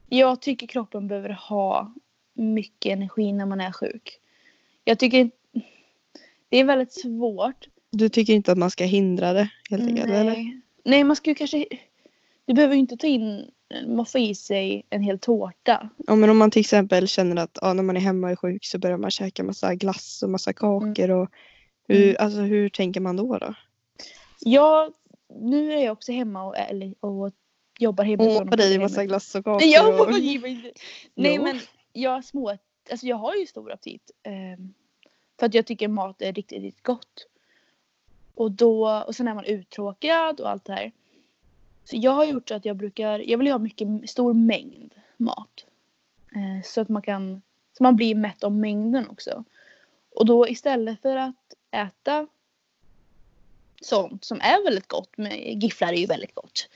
Jag 0.09 0.41
tycker 0.41 0.67
kroppen 0.67 1.09
behöver 1.09 1.31
ha 1.31 1.95
mycket 2.35 2.93
energi 2.93 3.33
när 3.33 3.47
man 3.47 3.61
är 3.61 3.73
sjuk. 3.73 4.21
Jag 4.85 4.99
tycker 4.99 5.31
det 6.49 6.57
är 6.57 6.65
väldigt 6.65 6.93
svårt. 6.93 7.69
Du 7.91 8.09
tycker 8.09 8.33
inte 8.33 8.53
att 8.53 8.59
man 8.59 8.71
ska 8.71 8.85
hindra 8.85 9.33
det 9.33 9.49
helt 9.71 9.89
enkelt? 9.89 10.11
Eller? 10.11 10.25
Nej. 10.25 10.61
Nej, 10.85 11.05
man 11.05 11.17
ska 11.17 11.31
ju 11.31 11.35
kanske... 11.35 11.67
Du 12.45 12.55
behöver 12.55 12.75
ju 12.75 12.81
inte 12.81 12.97
ta 12.97 13.07
in, 13.07 13.51
moffa 13.87 14.19
i 14.19 14.35
sig 14.35 14.87
en 14.91 15.03
hel 15.03 15.19
tårta. 15.19 15.89
Ja, 16.07 16.15
men 16.15 16.31
om 16.31 16.39
man 16.39 16.51
till 16.51 16.61
exempel 16.61 17.09
känner 17.09 17.43
att 17.43 17.59
ja, 17.63 17.73
när 17.73 17.83
man 17.83 17.97
är 17.97 18.01
hemma 18.01 18.27
och 18.27 18.31
är 18.31 18.37
sjuk 18.37 18.65
så 18.65 18.79
börjar 18.79 18.97
man 18.97 19.11
käka 19.11 19.45
massa 19.45 19.75
glass 19.75 20.23
och 20.23 20.31
massa 20.31 20.53
kakor. 20.53 21.11
Och 21.11 21.31
hur, 21.89 22.05
Mm. 22.05 22.17
alltså, 22.19 22.41
hur 22.41 22.69
tänker 22.69 23.01
man 23.01 23.17
då? 23.17 23.39
då? 23.39 23.55
Jag, 24.41 24.93
nu 25.41 25.73
är 25.73 25.85
jag 25.85 25.93
också 25.93 26.13
hemma 26.13 26.45
och, 26.45 26.57
eller, 26.57 26.95
och 27.01 27.31
jobbar 27.79 28.05
hemifrån. 28.05 28.51
På 28.51 28.57
dig 28.57 28.69
pratar 28.75 28.83
massa 28.83 29.05
glass 29.05 29.35
och 29.35 29.45
kakor. 29.45 29.61
Nej, 29.61 29.73
jag 29.73 30.01
och... 30.01 30.11
Nej 31.15 31.39
men 31.39 31.61
jag 31.93 32.25
små, 32.25 32.57
alltså 32.91 33.07
jag 33.07 33.17
har 33.17 33.35
ju 33.35 33.47
stor 33.47 33.73
aptit. 33.73 34.11
ehm, 34.23 34.75
för 35.39 35.47
att 35.47 35.55
jag 35.55 35.67
tycker 35.67 35.89
mat 35.89 36.23
är 36.23 36.33
riktigt, 36.33 36.63
riktigt 36.63 36.83
gott. 36.83 37.27
Och 38.35 38.53
då, 38.53 39.03
och 39.07 39.17
sen 39.17 39.29
är 39.29 39.35
man 39.35 39.45
uttråkad 39.45 40.41
och 40.41 40.51
allt 40.51 40.65
det 40.65 40.73
här. 40.73 40.93
Så 41.91 41.97
jag 41.97 42.11
har 42.11 42.25
gjort 42.25 42.49
så 42.49 42.55
att 42.55 42.65
jag 42.65 42.77
brukar, 42.77 43.19
jag 43.19 43.39
vill 43.39 43.53
ha 43.53 43.59
mycket, 43.59 43.89
stor 44.11 44.35
mängd 44.35 44.95
mat. 45.17 45.67
Eh, 46.35 46.65
så 46.65 46.81
att 46.81 46.89
man 46.89 47.03
kan, 47.03 47.43
så 47.77 47.83
man 47.83 47.97
blir 47.97 48.15
mätt 48.15 48.45
av 48.45 48.53
mängden 48.53 49.09
också. 49.09 49.45
Och 50.15 50.27
då 50.27 50.49
istället 50.49 51.03
för 51.03 51.17
att 51.17 51.55
äta 51.71 52.27
sånt 53.81 54.25
som 54.25 54.41
är 54.41 54.65
väldigt 54.65 54.89
gott, 54.89 55.17
med 55.17 55.63
gifflar 55.63 55.93
är 55.93 55.97
ju 55.97 56.07
väldigt 56.07 56.35
gott. 56.35 56.69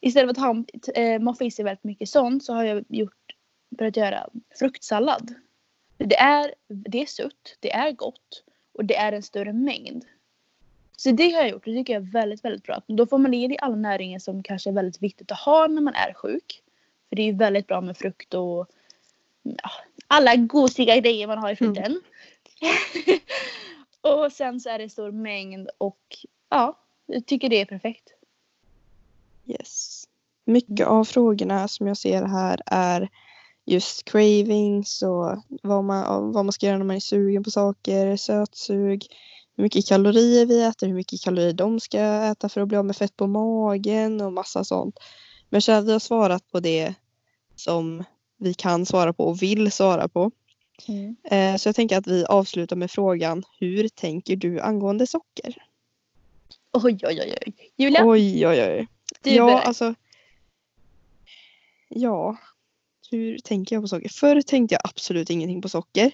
Istället 0.00 0.36
för 0.36 0.42
att 0.42 0.56
ha, 0.56 1.02
eh, 1.02 1.20
moffa 1.20 1.44
i 1.44 1.50
sig 1.50 1.64
väldigt 1.64 1.84
mycket 1.84 2.08
sånt 2.08 2.44
så 2.44 2.52
har 2.52 2.64
jag 2.64 2.84
gjort, 2.88 3.34
börjat 3.68 3.96
göra 3.96 4.28
fruktsallad. 4.58 5.34
Det 5.96 6.16
är, 6.16 6.54
det 6.68 7.02
är 7.02 7.06
sött, 7.06 7.56
det 7.60 7.72
är 7.72 7.92
gott 7.92 8.44
och 8.72 8.84
det 8.84 8.96
är 8.96 9.12
en 9.12 9.22
större 9.22 9.52
mängd. 9.52 10.04
Så 10.96 11.10
det 11.10 11.30
har 11.32 11.40
jag 11.40 11.50
gjort 11.50 11.66
och 11.66 11.72
det 11.72 11.78
tycker 11.78 11.92
jag 11.92 12.02
är 12.02 12.10
väldigt, 12.10 12.44
väldigt 12.44 12.62
bra. 12.62 12.82
Då 12.86 13.06
får 13.06 13.18
man 13.18 13.34
i 13.34 13.48
dig 13.48 13.58
alla 13.60 13.76
näringar 13.76 14.18
som 14.18 14.42
kanske 14.42 14.70
är 14.70 14.74
väldigt 14.74 15.02
viktigt 15.02 15.32
att 15.32 15.38
ha 15.38 15.66
när 15.66 15.82
man 15.82 15.94
är 15.94 16.14
sjuk. 16.14 16.62
För 17.08 17.16
det 17.16 17.22
är 17.22 17.26
ju 17.26 17.32
väldigt 17.32 17.66
bra 17.66 17.80
med 17.80 17.96
frukt 17.96 18.34
och 18.34 18.66
ja, 19.42 19.70
alla 20.06 20.36
gosiga 20.36 20.96
grejer 20.96 21.26
man 21.26 21.38
har 21.38 21.50
i 21.50 21.56
frukten. 21.56 22.00
och 24.00 24.32
sen 24.32 24.60
så 24.60 24.68
är 24.68 24.78
det 24.78 24.88
stor 24.88 25.12
mängd 25.12 25.68
och 25.78 26.16
ja, 26.48 26.78
jag 27.06 27.26
tycker 27.26 27.48
det 27.48 27.60
är 27.60 27.66
perfekt. 27.66 28.12
Yes. 29.46 30.04
Mycket 30.44 30.86
av 30.86 31.04
frågorna 31.04 31.68
som 31.68 31.86
jag 31.86 31.96
ser 31.96 32.22
här 32.22 32.62
är 32.66 33.08
just 33.64 34.04
cravings 34.04 35.02
och 35.02 35.42
vad 35.62 35.84
man, 35.84 36.32
vad 36.32 36.44
man 36.44 36.52
ska 36.52 36.66
göra 36.66 36.78
när 36.78 36.84
man 36.84 36.96
är 36.96 37.00
sugen 37.00 37.44
på 37.44 37.50
saker, 37.50 38.16
sötsug, 38.16 39.06
hur 39.56 39.62
mycket 39.62 39.86
kalorier 39.86 40.46
vi 40.46 40.62
äter, 40.62 40.86
hur 40.86 40.94
mycket 40.94 41.22
kalorier 41.22 41.52
de 41.52 41.80
ska 41.80 42.00
äta 42.00 42.48
för 42.48 42.60
att 42.60 42.68
bli 42.68 42.76
av 42.76 42.84
med 42.84 42.96
fett 42.96 43.16
på 43.16 43.26
magen 43.26 44.20
och 44.20 44.32
massa 44.32 44.64
sånt. 44.64 44.98
Men 45.50 45.58
att 45.58 45.84
vi 45.84 45.92
har 45.92 45.98
svarat 45.98 46.48
på 46.52 46.60
det 46.60 46.94
som 47.56 48.04
vi 48.38 48.54
kan 48.54 48.86
svara 48.86 49.12
på 49.12 49.24
och 49.24 49.42
vill 49.42 49.72
svara 49.72 50.08
på. 50.08 50.30
Eh, 51.30 51.56
Så 51.56 51.68
jag 51.68 51.76
tänker 51.76 51.98
att 51.98 52.06
vi 52.06 52.24
avslutar 52.24 52.76
med 52.76 52.90
frågan 52.90 53.42
Hur 53.60 53.88
tänker 53.88 54.36
du 54.36 54.60
angående 54.60 55.06
socker? 55.06 55.56
Oj, 56.72 56.98
oj, 57.02 57.20
oj, 57.22 57.34
oj. 57.46 57.54
Julia, 57.76 58.04
Oj, 58.04 58.46
oj, 58.46 58.62
oj. 58.62 58.86
du 59.22 59.30
ja, 59.30 59.60
alltså. 59.60 59.94
Ja. 61.88 62.36
Hur 63.10 63.38
tänker 63.38 63.76
jag 63.76 63.82
på 63.82 63.88
socker? 63.88 64.08
Förr 64.08 64.42
tänkte 64.42 64.74
jag 64.74 64.80
absolut 64.84 65.30
ingenting 65.30 65.62
på 65.62 65.68
socker. 65.68 66.12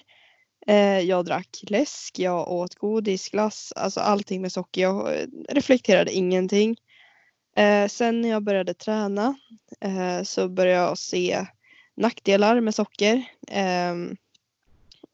Eh, 0.67 0.99
jag 0.99 1.25
drack 1.25 1.63
läsk, 1.67 2.19
jag 2.19 2.51
åt 2.51 2.75
godis, 2.75 3.29
glass, 3.29 3.73
alltså 3.75 3.99
allting 3.99 4.41
med 4.41 4.51
socker. 4.51 4.81
Jag 4.81 5.15
eh, 5.19 5.27
reflekterade 5.49 6.11
ingenting. 6.11 6.77
Eh, 7.55 7.87
sen 7.87 8.21
när 8.21 8.29
jag 8.29 8.43
började 8.43 8.73
träna 8.73 9.35
så 10.23 10.49
började 10.49 10.79
jag 10.79 10.97
se 10.97 11.45
nackdelar 11.95 12.59
med 12.59 12.75
socker. 12.75 13.23
ehm, 13.47 14.15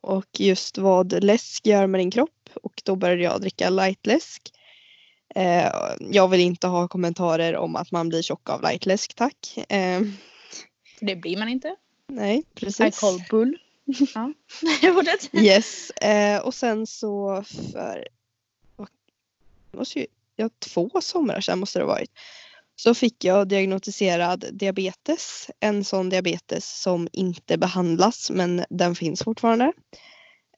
och 0.01 0.39
just 0.39 0.77
vad 0.77 1.23
läsk 1.23 1.65
gör 1.65 1.87
med 1.87 1.99
din 1.99 2.11
kropp. 2.11 2.49
Och 2.63 2.81
då 2.85 2.95
började 2.95 3.23
jag 3.23 3.41
dricka 3.41 3.69
lightläsk. 3.69 4.51
Jag 5.99 6.27
vill 6.27 6.39
inte 6.39 6.67
ha 6.67 6.87
kommentarer 6.87 7.55
om 7.55 7.75
att 7.75 7.91
man 7.91 8.09
blir 8.09 8.21
tjock 8.21 8.49
av 8.49 8.61
lightläsk, 8.61 9.13
tack. 9.15 9.57
Eh, 9.69 10.01
det 10.99 11.15
blir 11.15 11.37
man 11.37 11.49
inte. 11.49 11.75
nej, 12.07 12.37
I 12.37 12.43
precis. 12.55 12.99
Call 13.93 14.07
bull. 14.13 14.33
Ja. 14.81 14.93
Fortsätt. 14.93 15.29
Yes, 15.33 15.89
eh, 15.89 16.41
och 16.41 16.53
sen 16.53 16.87
så 16.87 17.43
för 17.73 18.07
måste 19.71 19.99
ju, 19.99 20.05
ja, 20.35 20.49
två 20.59 20.89
somrar 21.01 21.41
sedan 21.41 21.59
måste 21.59 21.79
det 21.79 21.85
ha 21.85 21.91
varit. 21.91 22.11
Så 22.75 22.93
fick 22.93 23.23
jag 23.23 23.47
diagnostiserad 23.47 24.45
diabetes. 24.51 25.49
En 25.59 25.83
sån 25.83 26.09
diabetes 26.09 26.81
som 26.81 27.07
inte 27.11 27.57
behandlas 27.57 28.31
men 28.31 28.65
den 28.69 28.95
finns 28.95 29.23
fortfarande. 29.23 29.65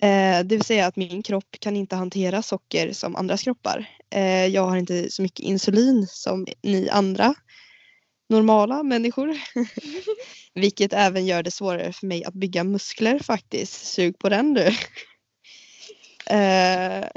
Eh, 0.01 0.39
det 0.43 0.55
vill 0.55 0.63
säga 0.63 0.87
att 0.87 0.95
min 0.95 1.23
kropp 1.23 1.55
kan 1.59 1.75
inte 1.75 1.95
hantera 1.95 2.41
socker 2.41 2.93
som 2.93 3.15
andras 3.15 3.43
kroppar. 3.43 3.89
Eh, 4.09 4.45
jag 4.45 4.63
har 4.67 4.77
inte 4.77 5.11
så 5.11 5.21
mycket 5.21 5.39
insulin 5.39 6.07
som 6.07 6.45
ni 6.63 6.89
andra 6.89 7.33
normala 8.31 8.83
människor. 8.83 9.37
Vilket 10.53 10.93
även 10.93 11.25
gör 11.25 11.43
det 11.43 11.51
svårare 11.51 11.93
för 11.93 12.07
mig 12.07 12.23
att 12.25 12.33
bygga 12.33 12.63
muskler 12.63 13.19
faktiskt. 13.19 13.85
Sug 13.85 14.19
på 14.19 14.29
den 14.29 14.53
du. 14.53 14.71
Eh, 16.29 17.07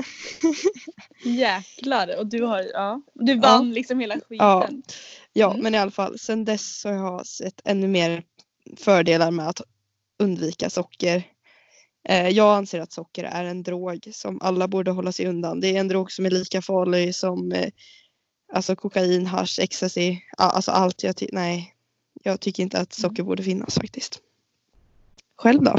Jäklar. 1.25 2.19
Och 2.19 2.27
du 2.27 2.43
har, 2.43 2.63
ja. 2.73 3.03
Du 3.15 3.39
vann 3.39 3.73
liksom 3.73 4.01
hela 4.01 4.15
skiten. 4.15 4.83
ja, 5.33 5.51
Mm. 5.51 5.63
men 5.63 5.75
i 5.75 5.79
alla 5.79 5.91
fall 5.91 6.19
sen 6.19 6.45
dess 6.45 6.81
så 6.81 6.89
har 6.89 6.95
jag 6.97 7.27
sett 7.27 7.61
ännu 7.65 7.89
mer 7.89 8.23
fördelar 8.77 9.31
med 9.31 9.49
att 9.49 9.61
undvika 10.19 10.71
socker. 10.71 11.23
Eh, 12.09 12.29
jag 12.29 12.57
anser 12.57 12.81
att 12.81 12.93
socker 12.93 13.25
är 13.25 13.45
en 13.45 13.63
drog 13.63 14.09
som 14.13 14.39
alla 14.43 14.69
borde 14.69 14.91
hålla 14.91 15.13
sig 15.13 15.27
undan. 15.27 15.61
Det 15.61 15.69
är 15.77 15.81
en 15.81 15.89
drog 15.89 16.13
som 16.13 16.27
är 16.27 16.31
lika 16.31 16.63
farlig 16.63 17.15
som 17.15 17.53
eh, 17.53 17.71
alltså 18.55 18.77
kokain, 18.77 19.27
hasch, 19.27 19.59
ecstasy, 19.59 20.19
alltså 20.37 20.71
allt. 20.71 21.03
Jag 21.03 21.15
nej, 21.33 21.75
jag 22.23 22.41
tycker 22.41 22.63
inte 22.63 22.79
att 22.79 22.93
socker 22.93 23.23
borde 23.23 23.43
finnas 23.43 23.75
faktiskt. 23.75 24.21
Själv 25.37 25.63
då? 25.63 25.77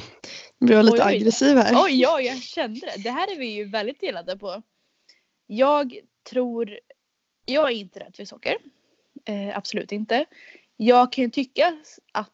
Nu 0.57 0.67
blir 0.67 0.75
jag 0.77 0.85
lite 0.85 1.05
oj. 1.05 1.15
aggressiv 1.15 1.57
här. 1.57 1.83
Oj, 1.85 2.01
ja, 2.01 2.21
jag 2.21 2.41
kände 2.41 2.79
det. 2.79 3.03
Det 3.03 3.09
här 3.09 3.31
är 3.31 3.39
vi 3.39 3.47
ju 3.47 3.65
väldigt 3.65 3.99
delade 3.99 4.37
på. 4.37 4.61
Jag 5.47 5.99
tror... 6.29 6.79
Jag 7.45 7.71
är 7.71 7.75
inte 7.75 7.99
rädd 7.99 8.15
för 8.15 8.25
socker. 8.25 8.57
Eh, 9.25 9.57
absolut 9.57 9.91
inte. 9.91 10.25
Jag 10.77 11.11
kan 11.11 11.23
ju 11.23 11.29
tycka 11.29 11.77
att... 12.11 12.29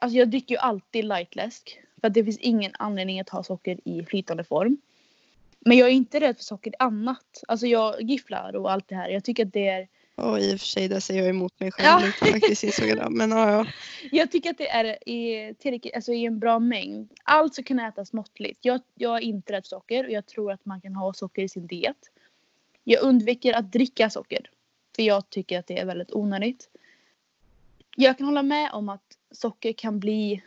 Alltså 0.00 0.18
jag 0.18 0.30
dricker 0.30 0.54
ju 0.54 0.58
alltid 0.58 1.04
lightläsk. 1.04 1.80
För 2.00 2.08
att 2.08 2.14
det 2.14 2.24
finns 2.24 2.38
ingen 2.38 2.72
anledning 2.78 3.20
att 3.20 3.28
ha 3.28 3.42
socker 3.42 3.88
i 3.88 4.04
flytande 4.04 4.44
form. 4.44 4.76
Men 5.60 5.78
jag 5.78 5.88
är 5.88 5.92
inte 5.92 6.20
rädd 6.20 6.36
för 6.36 6.44
socker 6.44 6.74
annat. 6.78 7.42
Alltså 7.48 7.66
jag 7.66 8.02
gifflar 8.02 8.56
och 8.56 8.72
allt 8.72 8.88
det 8.88 8.94
här. 8.94 9.08
Jag 9.08 9.24
tycker 9.24 9.46
att 9.46 9.52
det 9.52 9.68
är... 9.68 9.88
Och 10.14 10.40
i 10.40 10.54
och 10.54 10.60
för 10.60 10.66
sig 10.66 10.88
där 10.88 11.00
säger 11.00 11.20
jag 11.20 11.30
emot 11.30 11.60
mig 11.60 11.72
själv 11.72 11.86
Ja. 11.86 12.06
lite 12.06 12.32
faktiskt 12.32 12.64
insåg 12.64 12.88
jag 12.88 12.96
det. 12.96 13.10
Men 13.10 13.30
ja, 13.30 13.50
ja. 13.52 13.66
Jag 14.10 14.30
tycker 14.30 14.50
att 14.50 14.58
det 14.58 14.68
är 14.68 15.08
i, 15.08 15.54
tillräckligt, 15.54 15.94
alltså 15.94 16.12
i 16.12 16.24
en 16.24 16.38
bra 16.38 16.58
mängd. 16.58 17.10
Allt 17.24 17.54
som 17.54 17.64
kan 17.64 17.78
ätas 17.78 18.12
måttligt. 18.12 18.58
Jag, 18.62 18.80
jag 18.94 19.16
är 19.16 19.20
inte 19.20 19.52
rädd 19.52 19.64
för 19.64 19.68
socker 19.68 20.04
och 20.04 20.10
jag 20.10 20.26
tror 20.26 20.52
att 20.52 20.64
man 20.64 20.80
kan 20.80 20.94
ha 20.94 21.12
socker 21.12 21.42
i 21.42 21.48
sin 21.48 21.66
diet. 21.66 22.10
Jag 22.84 23.02
undviker 23.02 23.52
att 23.52 23.72
dricka 23.72 24.10
socker. 24.10 24.50
För 24.96 25.02
jag 25.02 25.30
tycker 25.30 25.58
att 25.58 25.66
det 25.66 25.78
är 25.78 25.86
väldigt 25.86 26.12
onödigt. 26.12 26.68
Jag 27.96 28.18
kan 28.18 28.26
hålla 28.26 28.42
med 28.42 28.70
om 28.72 28.88
att 28.88 29.16
socker 29.30 29.72
kan 29.72 30.00
bli 30.00 30.42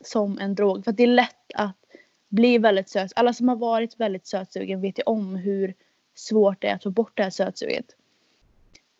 som 0.00 0.38
en 0.38 0.54
drog. 0.54 0.84
För 0.84 0.90
att 0.90 0.96
det 0.96 1.02
är 1.02 1.06
lätt 1.06 1.52
att 1.54 1.85
bli 2.28 2.58
väldigt 2.58 2.88
söt. 2.88 3.12
Alla 3.16 3.32
som 3.32 3.48
har 3.48 3.56
varit 3.56 4.00
väldigt 4.00 4.26
sötsugen 4.26 4.80
vet 4.80 4.98
ju 4.98 5.02
om 5.02 5.36
hur 5.36 5.74
svårt 6.14 6.62
det 6.62 6.68
är 6.68 6.74
att 6.74 6.82
få 6.82 6.90
bort 6.90 7.16
det 7.16 7.22
här 7.22 7.30
sötsuget. 7.30 7.86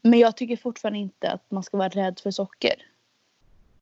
Men 0.02 0.18
jag 0.18 0.36
tycker 0.36 0.56
fortfarande 0.56 0.98
inte 0.98 1.30
att 1.30 1.50
man 1.50 1.62
ska 1.62 1.76
vara 1.76 1.88
rädd 1.88 2.20
för 2.22 2.30
socker. 2.30 2.74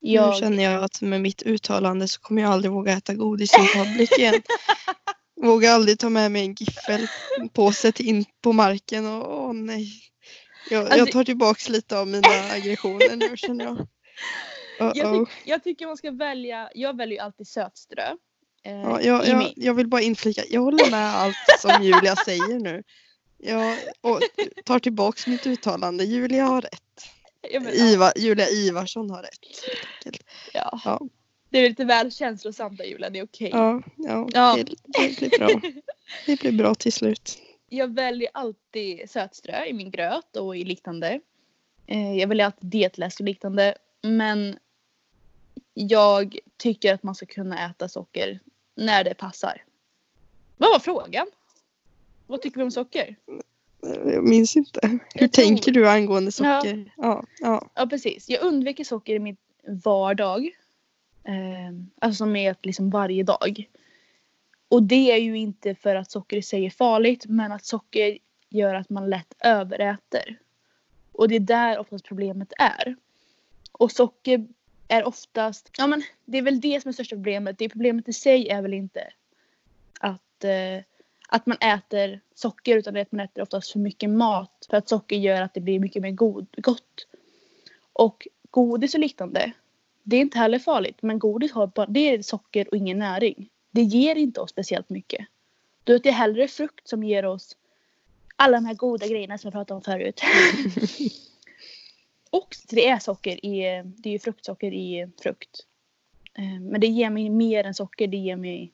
Nu 0.00 0.32
känner 0.40 0.64
jag 0.64 0.84
att 0.84 1.00
med 1.00 1.20
mitt 1.20 1.42
uttalande 1.42 2.08
så 2.08 2.20
kommer 2.20 2.42
jag 2.42 2.50
aldrig 2.50 2.72
våga 2.72 2.92
äta 2.92 3.14
godis 3.14 3.54
i 3.54 3.60
en 3.60 3.84
public 3.84 4.18
igen. 4.18 4.42
Vågar 5.36 5.72
aldrig 5.72 5.98
ta 5.98 6.10
med 6.10 6.32
mig 6.32 6.44
en 6.44 6.54
giffelpåse 6.54 7.92
in 7.98 8.24
på 8.40 8.52
marken 8.52 9.06
och 9.06 9.44
åh 9.44 9.52
nej. 9.52 9.92
Jag, 10.70 10.82
Alltså- 10.82 10.98
jag 10.98 11.12
tar 11.12 11.24
tillbaks 11.24 11.68
lite 11.68 11.98
av 11.98 12.06
mina 12.06 12.28
aggressioner 12.52 13.16
nu 13.16 13.36
känner 13.36 13.64
jag. 13.64 13.86
Jag, 14.78 14.96
Uh-oh. 14.96 15.24
tyck, 15.24 15.42
jag 15.44 15.62
tycker 15.64 15.86
man 15.86 15.96
ska 15.96 16.10
välja, 16.10 16.70
jag 16.74 16.96
väljer 16.96 17.22
alltid 17.22 17.48
sötströ. 17.48 18.16
Eh, 18.64 18.80
Ja, 18.80 19.00
jag, 19.00 19.26
jag, 19.26 19.52
jag 19.56 19.74
vill 19.74 19.86
bara 19.88 20.00
inflika, 20.02 20.42
jag 20.50 20.60
håller 20.60 20.90
med 20.90 21.14
allt 21.14 21.36
som 21.60 21.82
Julia 21.82 22.16
säger 22.24 22.58
nu. 22.58 22.82
Jag 23.38 23.76
och 24.00 24.20
tar 24.64 24.78
tillbaks 24.78 25.26
mitt 25.26 25.46
uttalande. 25.46 26.04
Julia 26.04 26.44
har 26.44 26.60
rätt. 26.62 26.80
Iva, 27.74 28.12
Julia 28.16 28.48
Ivarsson 28.48 29.10
har 29.10 29.22
rätt. 29.22 29.38
ja. 30.54 30.80
Ja, 30.84 31.00
Det 31.50 31.58
är 31.58 31.68
lite 31.68 31.84
väl 31.84 32.12
känslosamt 32.12 32.78
där 32.78 32.84
Julia, 32.84 33.10
det 33.10 33.18
är 33.18 33.24
okej. 33.24 33.50
ja, 33.52 33.82
ja, 33.96 34.28
Ja. 34.32 34.56
Det, 34.56 34.74
det 34.84 35.18
blir 35.18 35.38
bra. 35.38 35.48
Det 36.26 36.40
blir 36.40 36.52
bra 36.52 36.74
till 36.74 36.92
slut. 36.92 37.38
Jag 37.68 37.94
väljer 37.94 38.30
alltid 38.34 39.10
sötströ 39.10 39.64
i 39.64 39.72
min 39.72 39.90
gröt 39.90 40.36
och 40.36 40.56
i 40.56 40.64
liknande. 40.64 41.20
Eh, 41.86 42.14
jag 42.18 42.28
väljer 42.28 42.46
alltid 42.46 42.70
dietläsk 42.70 43.20
och 43.20 43.26
liknande. 43.26 43.74
Men 44.02 44.58
jag 45.74 46.38
tycker 46.56 46.94
att 46.94 47.02
man 47.02 47.14
ska 47.14 47.26
kunna 47.26 47.70
äta 47.70 47.88
socker 47.88 48.40
när 48.74 49.04
det 49.04 49.14
passar. 49.14 49.62
Vad 50.56 50.70
var 50.70 50.78
frågan? 50.78 51.26
Vad 52.26 52.42
tycker 52.42 52.56
vi 52.56 52.62
om 52.64 52.70
socker? 52.70 53.16
Jag 54.04 54.24
minns 54.28 54.56
inte. 54.56 54.80
Hur 54.88 54.98
Jag 55.14 55.32
tror- 55.32 55.44
tänker 55.44 55.72
du 55.72 55.88
angående 55.88 56.32
socker? 56.32 56.92
Ja, 56.96 57.24
ja. 57.40 57.70
Ja 57.74 57.86
precis. 57.86 58.28
Jag 58.28 58.42
undviker 58.42 58.84
socker 58.84 59.14
i 59.14 59.18
min 59.18 59.36
vardag. 59.66 60.50
Eh, 61.24 61.72
alltså 61.98 62.16
som 62.18 62.36
är 62.36 62.56
liksom 62.62 62.90
varje 62.90 63.22
dag. 63.22 63.68
Och 64.68 64.82
det 64.82 65.10
är 65.12 65.16
ju 65.18 65.38
inte 65.38 65.74
för 65.74 65.96
att 65.96 66.10
socker 66.10 66.36
i 66.36 66.42
sig 66.42 66.66
är 66.66 66.70
farligt 66.70 67.24
men 67.26 67.52
att 67.52 67.64
socker 67.64 68.18
gör 68.48 68.74
att 68.74 68.90
man 68.90 69.10
lätt 69.10 69.34
överäter. 69.40 70.38
Och 71.12 71.28
det 71.28 71.34
är 71.34 71.40
där 71.40 71.78
oftast 71.78 72.04
problemet 72.04 72.52
är. 72.58 72.96
Och 73.72 73.92
socker 73.92 74.46
är 74.88 75.04
oftast, 75.04 75.70
ja 75.78 75.86
men 75.86 76.02
det 76.24 76.38
är 76.38 76.42
väl 76.42 76.60
det 76.60 76.82
som 76.82 76.88
är 76.88 76.92
största 76.92 77.16
problemet. 77.16 77.58
Det 77.58 77.68
problemet 77.68 78.08
i 78.08 78.12
sig 78.12 78.48
är 78.48 78.62
väl 78.62 78.74
inte 78.74 79.12
att, 80.00 80.44
eh, 80.44 80.82
att 81.28 81.46
man 81.46 81.56
äter 81.60 82.20
socker 82.34 82.76
utan 82.76 82.94
det 82.94 83.00
är 83.00 83.02
att 83.02 83.12
man 83.12 83.24
äter 83.24 83.42
oftast 83.42 83.72
för 83.72 83.78
mycket 83.78 84.10
mat. 84.10 84.66
För 84.70 84.76
att 84.76 84.88
socker 84.88 85.16
gör 85.16 85.42
att 85.42 85.54
det 85.54 85.60
blir 85.60 85.80
mycket 85.80 86.02
mer 86.02 86.10
god, 86.10 86.46
gott. 86.56 87.06
Och 87.92 88.28
godis 88.50 88.94
och 88.94 89.00
liknande, 89.00 89.52
det 90.02 90.16
är 90.16 90.20
inte 90.20 90.38
heller 90.38 90.58
farligt. 90.58 90.98
Men 91.02 91.18
godis 91.18 91.52
har 91.52 91.66
bara, 91.66 91.86
det 91.86 92.00
är 92.00 92.22
socker 92.22 92.68
och 92.68 92.76
ingen 92.76 92.98
näring. 92.98 93.48
Det 93.70 93.82
ger 93.82 94.16
inte 94.16 94.40
oss 94.40 94.50
speciellt 94.50 94.90
mycket. 94.90 95.26
Då 95.84 95.92
är 95.92 95.98
det 95.98 96.10
hellre 96.10 96.48
frukt 96.48 96.88
som 96.88 97.04
ger 97.04 97.24
oss 97.24 97.56
alla 98.36 98.56
de 98.56 98.66
här 98.66 98.74
goda 98.74 99.06
grejerna 99.06 99.38
som 99.38 99.48
jag 99.48 99.52
pratade 99.52 99.76
om 99.76 99.82
förut. 99.82 100.20
och 102.36 102.56
det 102.68 102.88
är 102.88 102.98
socker 102.98 103.46
i, 103.46 103.82
det 103.96 104.08
är 104.08 104.12
ju 104.12 104.18
fruktsocker 104.18 104.72
i 104.72 105.08
frukt. 105.22 105.60
Eh, 106.38 106.60
Men 106.60 106.80
det 106.80 106.86
ger 106.86 107.10
mig 107.10 107.30
mer 107.30 107.64
än 107.64 107.74
socker, 107.74 108.06
det 108.06 108.16
ger 108.16 108.36
mig 108.36 108.72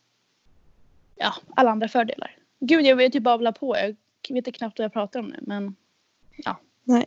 ja, 1.16 1.35
alla 1.57 1.70
andra 1.70 1.88
fördelar. 1.88 2.37
Gud, 2.61 2.87
jag 2.87 2.96
vill 2.96 3.12
typ 3.12 3.23
babbla 3.23 3.53
på. 3.53 3.77
Jag 3.77 4.35
vet 4.35 4.55
knappt 4.55 4.79
vad 4.79 4.85
jag 4.85 4.92
pratar 4.92 5.20
om 5.20 5.27
nu, 5.27 5.38
men 5.42 5.77
Nej, 6.85 7.05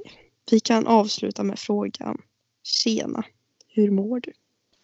vi 0.51 0.59
kan 0.59 0.87
avsluta 0.87 1.43
med 1.43 1.59
frågan. 1.59 2.21
Tjena, 2.63 3.23
hur 3.67 3.91
mår 3.91 4.19
du? 4.19 4.31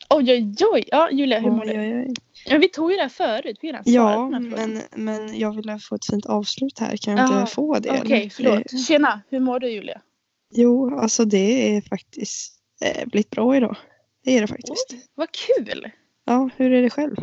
oj, 0.09 0.31
oj, 0.31 0.55
oj. 0.73 0.83
Ja, 0.87 1.11
Julia, 1.11 1.39
hur 1.39 1.51
mår 1.51 1.63
Oj, 1.65 1.73
du? 1.73 1.79
oj, 1.79 2.05
oj. 2.07 2.13
Ja, 2.45 2.57
vi 2.57 2.69
tog 2.69 2.91
ju 2.91 2.95
det 2.97 3.01
här 3.01 3.09
förut. 3.09 3.57
Vi 3.61 3.67
redan 3.67 3.81
Ja, 3.85 4.29
men, 4.29 4.81
men 4.95 5.39
jag 5.39 5.55
vill 5.55 5.79
få 5.81 5.95
ett 5.95 6.05
fint 6.05 6.25
avslut 6.25 6.79
här. 6.79 6.97
Kan 6.97 7.17
jag 7.17 7.29
Jaha, 7.29 7.41
inte 7.41 7.53
få 7.53 7.79
det? 7.79 7.89
Okej, 8.01 8.19
eller? 8.19 8.29
förlåt. 8.29 8.73
Eh, 8.73 8.79
Tjena, 8.79 9.21
hur 9.29 9.39
mår 9.39 9.59
du 9.59 9.69
Julia? 9.71 10.01
Jo, 10.49 10.99
alltså 10.99 11.25
det 11.25 11.75
är 11.75 11.81
faktiskt 11.81 12.53
eh, 12.81 13.05
blivit 13.07 13.29
bra 13.29 13.55
idag. 13.55 13.77
Det 14.23 14.37
är 14.37 14.41
det 14.41 14.47
faktiskt. 14.47 14.87
Oj, 14.89 15.05
vad 15.15 15.31
kul! 15.31 15.91
Ja, 16.25 16.49
hur 16.57 16.73
är 16.73 16.81
det 16.81 16.89
själv? 16.89 17.15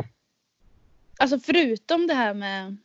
Alltså 1.18 1.38
förutom 1.40 2.06
det 2.06 2.14
här 2.14 2.34
med 2.34 2.76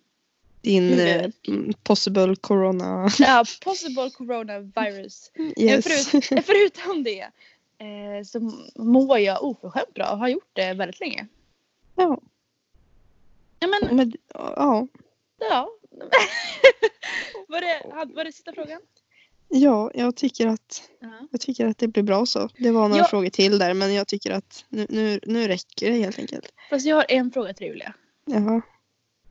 Din 0.61 0.99
eh, 0.99 1.29
mm, 1.47 1.73
possible 1.83 2.35
corona. 2.35 3.09
ja, 3.19 3.45
possible 3.63 4.09
coronavirus. 4.09 5.31
Yes. 5.57 5.85
Förut, 5.85 6.45
förutom 6.45 7.03
det 7.03 7.21
eh, 7.77 8.23
så 8.25 8.39
mår 8.75 9.19
jag 9.19 9.43
oförskämt 9.43 9.93
bra 9.93 10.11
och 10.11 10.17
har 10.17 10.27
gjort 10.27 10.49
det 10.53 10.73
väldigt 10.73 10.99
länge. 10.99 11.27
ja, 11.95 12.21
Ja 13.59 13.67
men 13.67 13.95
men, 13.95 14.13
ja, 14.33 14.87
ja. 15.39 15.69
var, 17.47 17.61
det, 17.61 17.81
var 18.15 18.23
det 18.23 18.31
sista 18.31 18.53
frågan? 18.53 18.81
Ja, 19.51 19.91
jag 19.93 20.15
tycker 20.15 20.47
att 20.47 20.83
Ja. 20.99 21.27
jag 21.31 21.41
tycker 21.41 21.65
att 21.65 21.77
det 21.77 21.87
blir 21.87 22.03
bra 22.03 22.25
så. 22.25 22.49
Det 22.57 22.71
var 22.71 22.87
några 22.89 23.01
Ja. 23.01 23.07
frågor 23.07 23.29
till 23.29 23.57
där 23.59 23.73
men 23.73 23.93
jag 23.93 24.07
tycker 24.07 24.31
att 24.31 24.65
nu, 24.69 24.85
nu, 24.89 25.19
nu 25.23 25.47
räcker 25.47 25.91
det 25.91 25.97
helt 25.97 26.19
enkelt. 26.19 26.53
Fast 26.69 26.85
jag 26.85 26.95
har 26.95 27.05
en 27.09 27.31
fråga 27.31 27.53
till 27.53 27.67
Julia. 27.67 27.93
Jaha. 28.25 28.61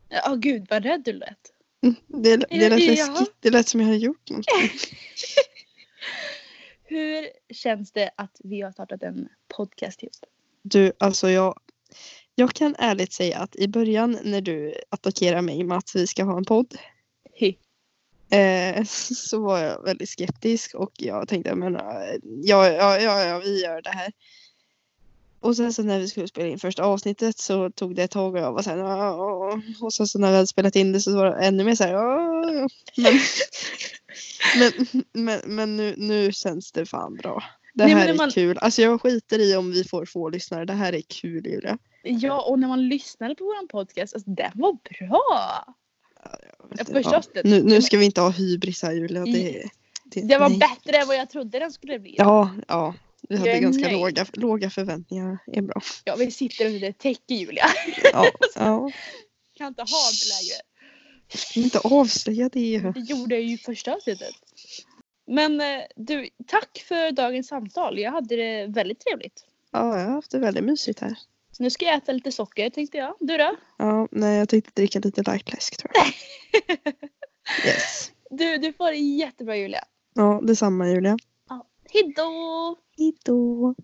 Ja, 0.09 0.35
gud 0.35 0.67
vad 0.71 0.83
rädd 0.85 1.03
du 1.05 1.13
lät. 1.13 1.39
Mm, 1.83 1.95
Det, 2.07 2.37
det 2.37 2.47
Ja, 2.51 2.69
lät 2.69 2.87
läskigt. 2.87 3.35
Det 3.41 3.51
lät 3.51 3.69
som 3.69 3.81
jag 3.81 3.87
hade 3.87 3.99
gjort 3.99 4.31
något. 4.31 4.45
Hur 6.85 7.29
känns 7.55 7.93
det 7.93 8.11
att 8.17 8.37
vi 8.45 8.61
har 8.61 8.73
startat 8.73 9.03
en 9.03 9.29
podcast 9.57 10.03
ihop? 10.03 10.13
Du, 10.63 10.93
alltså 10.99 11.31
jag, 11.31 11.59
jag 12.35 12.53
kan 12.53 12.75
ärligt 12.79 13.13
säga 13.13 13.39
att 13.39 13.57
i 13.57 13.69
början 13.69 14.19
när 14.25 14.41
du 14.41 14.75
attackerar 14.89 15.43
mig 15.43 15.65
med 15.65 15.79
att 15.79 15.91
vi 15.95 16.07
ska 16.07 16.25
ha 16.25 16.37
en 16.37 16.45
podd. 16.45 16.75
Eh, 18.31 18.85
så 19.15 19.41
var 19.41 19.59
jag 19.59 19.83
väldigt 19.85 20.09
skeptisk 20.09 20.75
och 20.75 20.93
jag 20.97 21.29
tänkte 21.29 21.55
men 21.55 21.73
ja, 22.45 22.69
ja, 22.69 22.99
ja, 23.01 23.25
ja, 23.25 23.39
vi 23.39 23.63
gör 23.63 23.83
det 23.83 23.91
här. 23.91 24.13
Och 25.43 25.57
sen 25.57 25.73
så 25.73 25.83
när 25.83 25.99
vi 25.99 26.09
skulle 26.09 26.29
spela 26.29 26.49
in 26.49 26.59
första 26.59 26.83
avsnittet 26.85 27.39
så 27.39 27.71
tog 27.71 27.95
det 27.97 28.03
ett 28.03 28.11
tag 28.11 28.35
och 28.35 28.41
jag 28.41 28.53
var 28.53 28.63
så 28.63 28.71
här, 28.71 29.85
och 29.85 29.93
sen 29.95 30.07
så 30.07 30.19
när 30.19 30.29
vi 30.31 30.35
hade 30.35 30.47
spelat 30.47 30.77
in 30.77 30.93
det 30.93 31.01
så 31.01 31.17
var 31.17 31.27
det 31.27 31.47
ännu 31.47 31.65
mer 31.65 31.75
så 31.75 31.85
här, 31.85 31.93
men, 33.03 33.19
men, 34.59 34.73
men, 35.13 35.41
men 35.57 35.77
nu, 35.77 35.95
nu 35.99 36.33
känns 36.33 36.73
det 36.73 36.87
fan 36.87 37.15
bra. 37.15 37.43
Det 37.75 37.85
Nej, 37.85 37.95
här 37.95 38.09
är 38.09 38.15
man- 38.15 38.31
kul. 38.31 38.59
Alltså 38.59 38.83
jag 38.83 39.03
skiter 39.03 39.39
i 39.39 39.57
om 39.57 39.73
vi 39.73 39.85
får 39.85 40.05
få 40.05 40.29
lyssnare. 40.29 40.65
Det 40.65 40.73
här 40.73 40.93
är 40.93 41.01
kul 41.01 41.47
Julia. 41.47 41.79
Ja, 42.03 42.43
och 42.43 42.59
när 42.59 42.69
man 42.69 42.89
lyssnade 42.89 43.35
på 43.35 43.45
våran 43.45 43.69
podcast, 43.69 44.15
alltså 44.15 44.31
den 44.31 44.51
var 44.55 44.73
bra! 44.73 45.65
Ja, 46.25 46.85
första 46.85 47.17
avsnittet. 47.17 47.45
Nu, 47.45 47.63
nu 47.63 47.83
ska 47.83 47.99
vi 47.99 48.05
inte 48.05 48.21
ha 48.21 48.31
hybris 48.31 48.83
här 48.83 48.93
Julia. 48.93 49.25
Det, 49.25 49.71
det, 50.05 50.21
Det 50.21 50.39
var 50.39 50.49
nej. 50.49 50.59
bättre 50.59 50.99
än 50.99 51.07
vad 51.07 51.17
jag 51.17 51.31
trodde 51.31 51.59
den 51.59 51.73
skulle 51.73 51.99
bli. 51.99 52.15
Ja, 52.19 52.51
ja. 52.69 52.95
Vi 53.29 53.37
hade 53.37 53.51
Jag 53.51 53.63
ganska 53.63 53.91
låga, 53.91 54.27
låga 54.33 54.71
förväntningar. 54.71 55.39
Det 55.47 55.59
är 55.59 55.63
bra. 55.63 55.81
Ja, 56.05 56.17
vi 56.17 56.31
sitter 56.31 56.67
under 56.67 56.89
ett 56.89 56.99
täcke 56.99 57.35
Julia. 57.35 57.65
Ja, 58.13 58.27
ja. 58.55 58.91
Kan 59.59 59.67
inte 59.67 59.83
ha. 59.83 60.11
Jag 61.29 61.41
ska 61.41 61.61
inte 61.61 61.79
avslöja 61.79 62.49
det. 62.49 62.79
Det 62.79 63.01
gjorde 63.01 63.35
jag 63.35 63.45
ju 63.45 63.55
i 63.55 63.59
första 63.59 63.95
avsnittet. 63.95 64.35
Men 65.27 65.61
eh, 65.61 65.81
du, 65.97 66.29
tack 66.47 66.85
för 66.89 67.13
dagens 67.13 67.49
samtal. 67.49 67.99
Jag 67.99 68.13
hade 68.13 68.37
det 68.37 68.67
väldigt 68.67 69.01
trevligt. 69.01 69.45
Ja, 69.71 69.99
jag 69.99 70.07
har 70.07 70.13
haft 70.13 70.31
det 70.31 70.39
väldigt 70.39 70.65
mysigt 70.65 71.01
här. 71.01 71.17
Nu 71.61 71.71
ska 71.71 71.85
jag 71.85 71.95
äta 71.95 72.13
lite 72.13 72.33
socker 72.33 72.71
tänkte 72.71 72.99
jag. 72.99 73.15
Du 73.21 73.37
då? 73.37 73.57
Ja, 73.77 74.09
nej, 74.11 74.39
jag 74.39 74.49
tänkte 74.49 74.71
dricka 74.75 74.99
lite 74.99 75.23
lightläsk 75.23 75.77
tror 75.77 75.93
jag. 75.95 76.07
Yes. 77.67 78.13
Du, 78.31 78.59
du 78.59 78.73
får 78.73 78.91
det 78.91 78.97
jättebra 78.97 79.57
Julia. 79.57 79.85
Ja, 80.15 80.41
detsamma 80.43 80.89
Julia. 80.89 81.17
Hejdå! 81.93 82.77
Hejdå. 82.99 83.75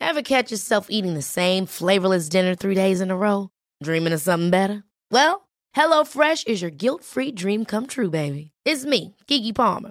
Ever 0.00 0.22
catch 0.22 0.52
yourself 0.52 0.86
eating 0.90 1.14
the 1.14 1.22
same 1.22 1.66
flavorless 1.66 2.28
dinner 2.28 2.54
three 2.54 2.74
days 2.74 3.00
in 3.00 3.10
a 3.10 3.16
row? 3.16 3.48
Dreaming 3.84 4.12
of 4.14 4.20
something 4.22 4.50
better? 4.50 4.82
Well, 5.10 5.48
HelloFresh 5.76 6.46
is 6.46 6.62
your 6.62 6.70
guilt-free 6.70 7.32
dream 7.32 7.64
come 7.64 7.86
true, 7.86 8.10
baby. 8.10 8.52
It's 8.64 8.84
me, 8.84 9.16
Kiki 9.26 9.52
Palmer. 9.52 9.90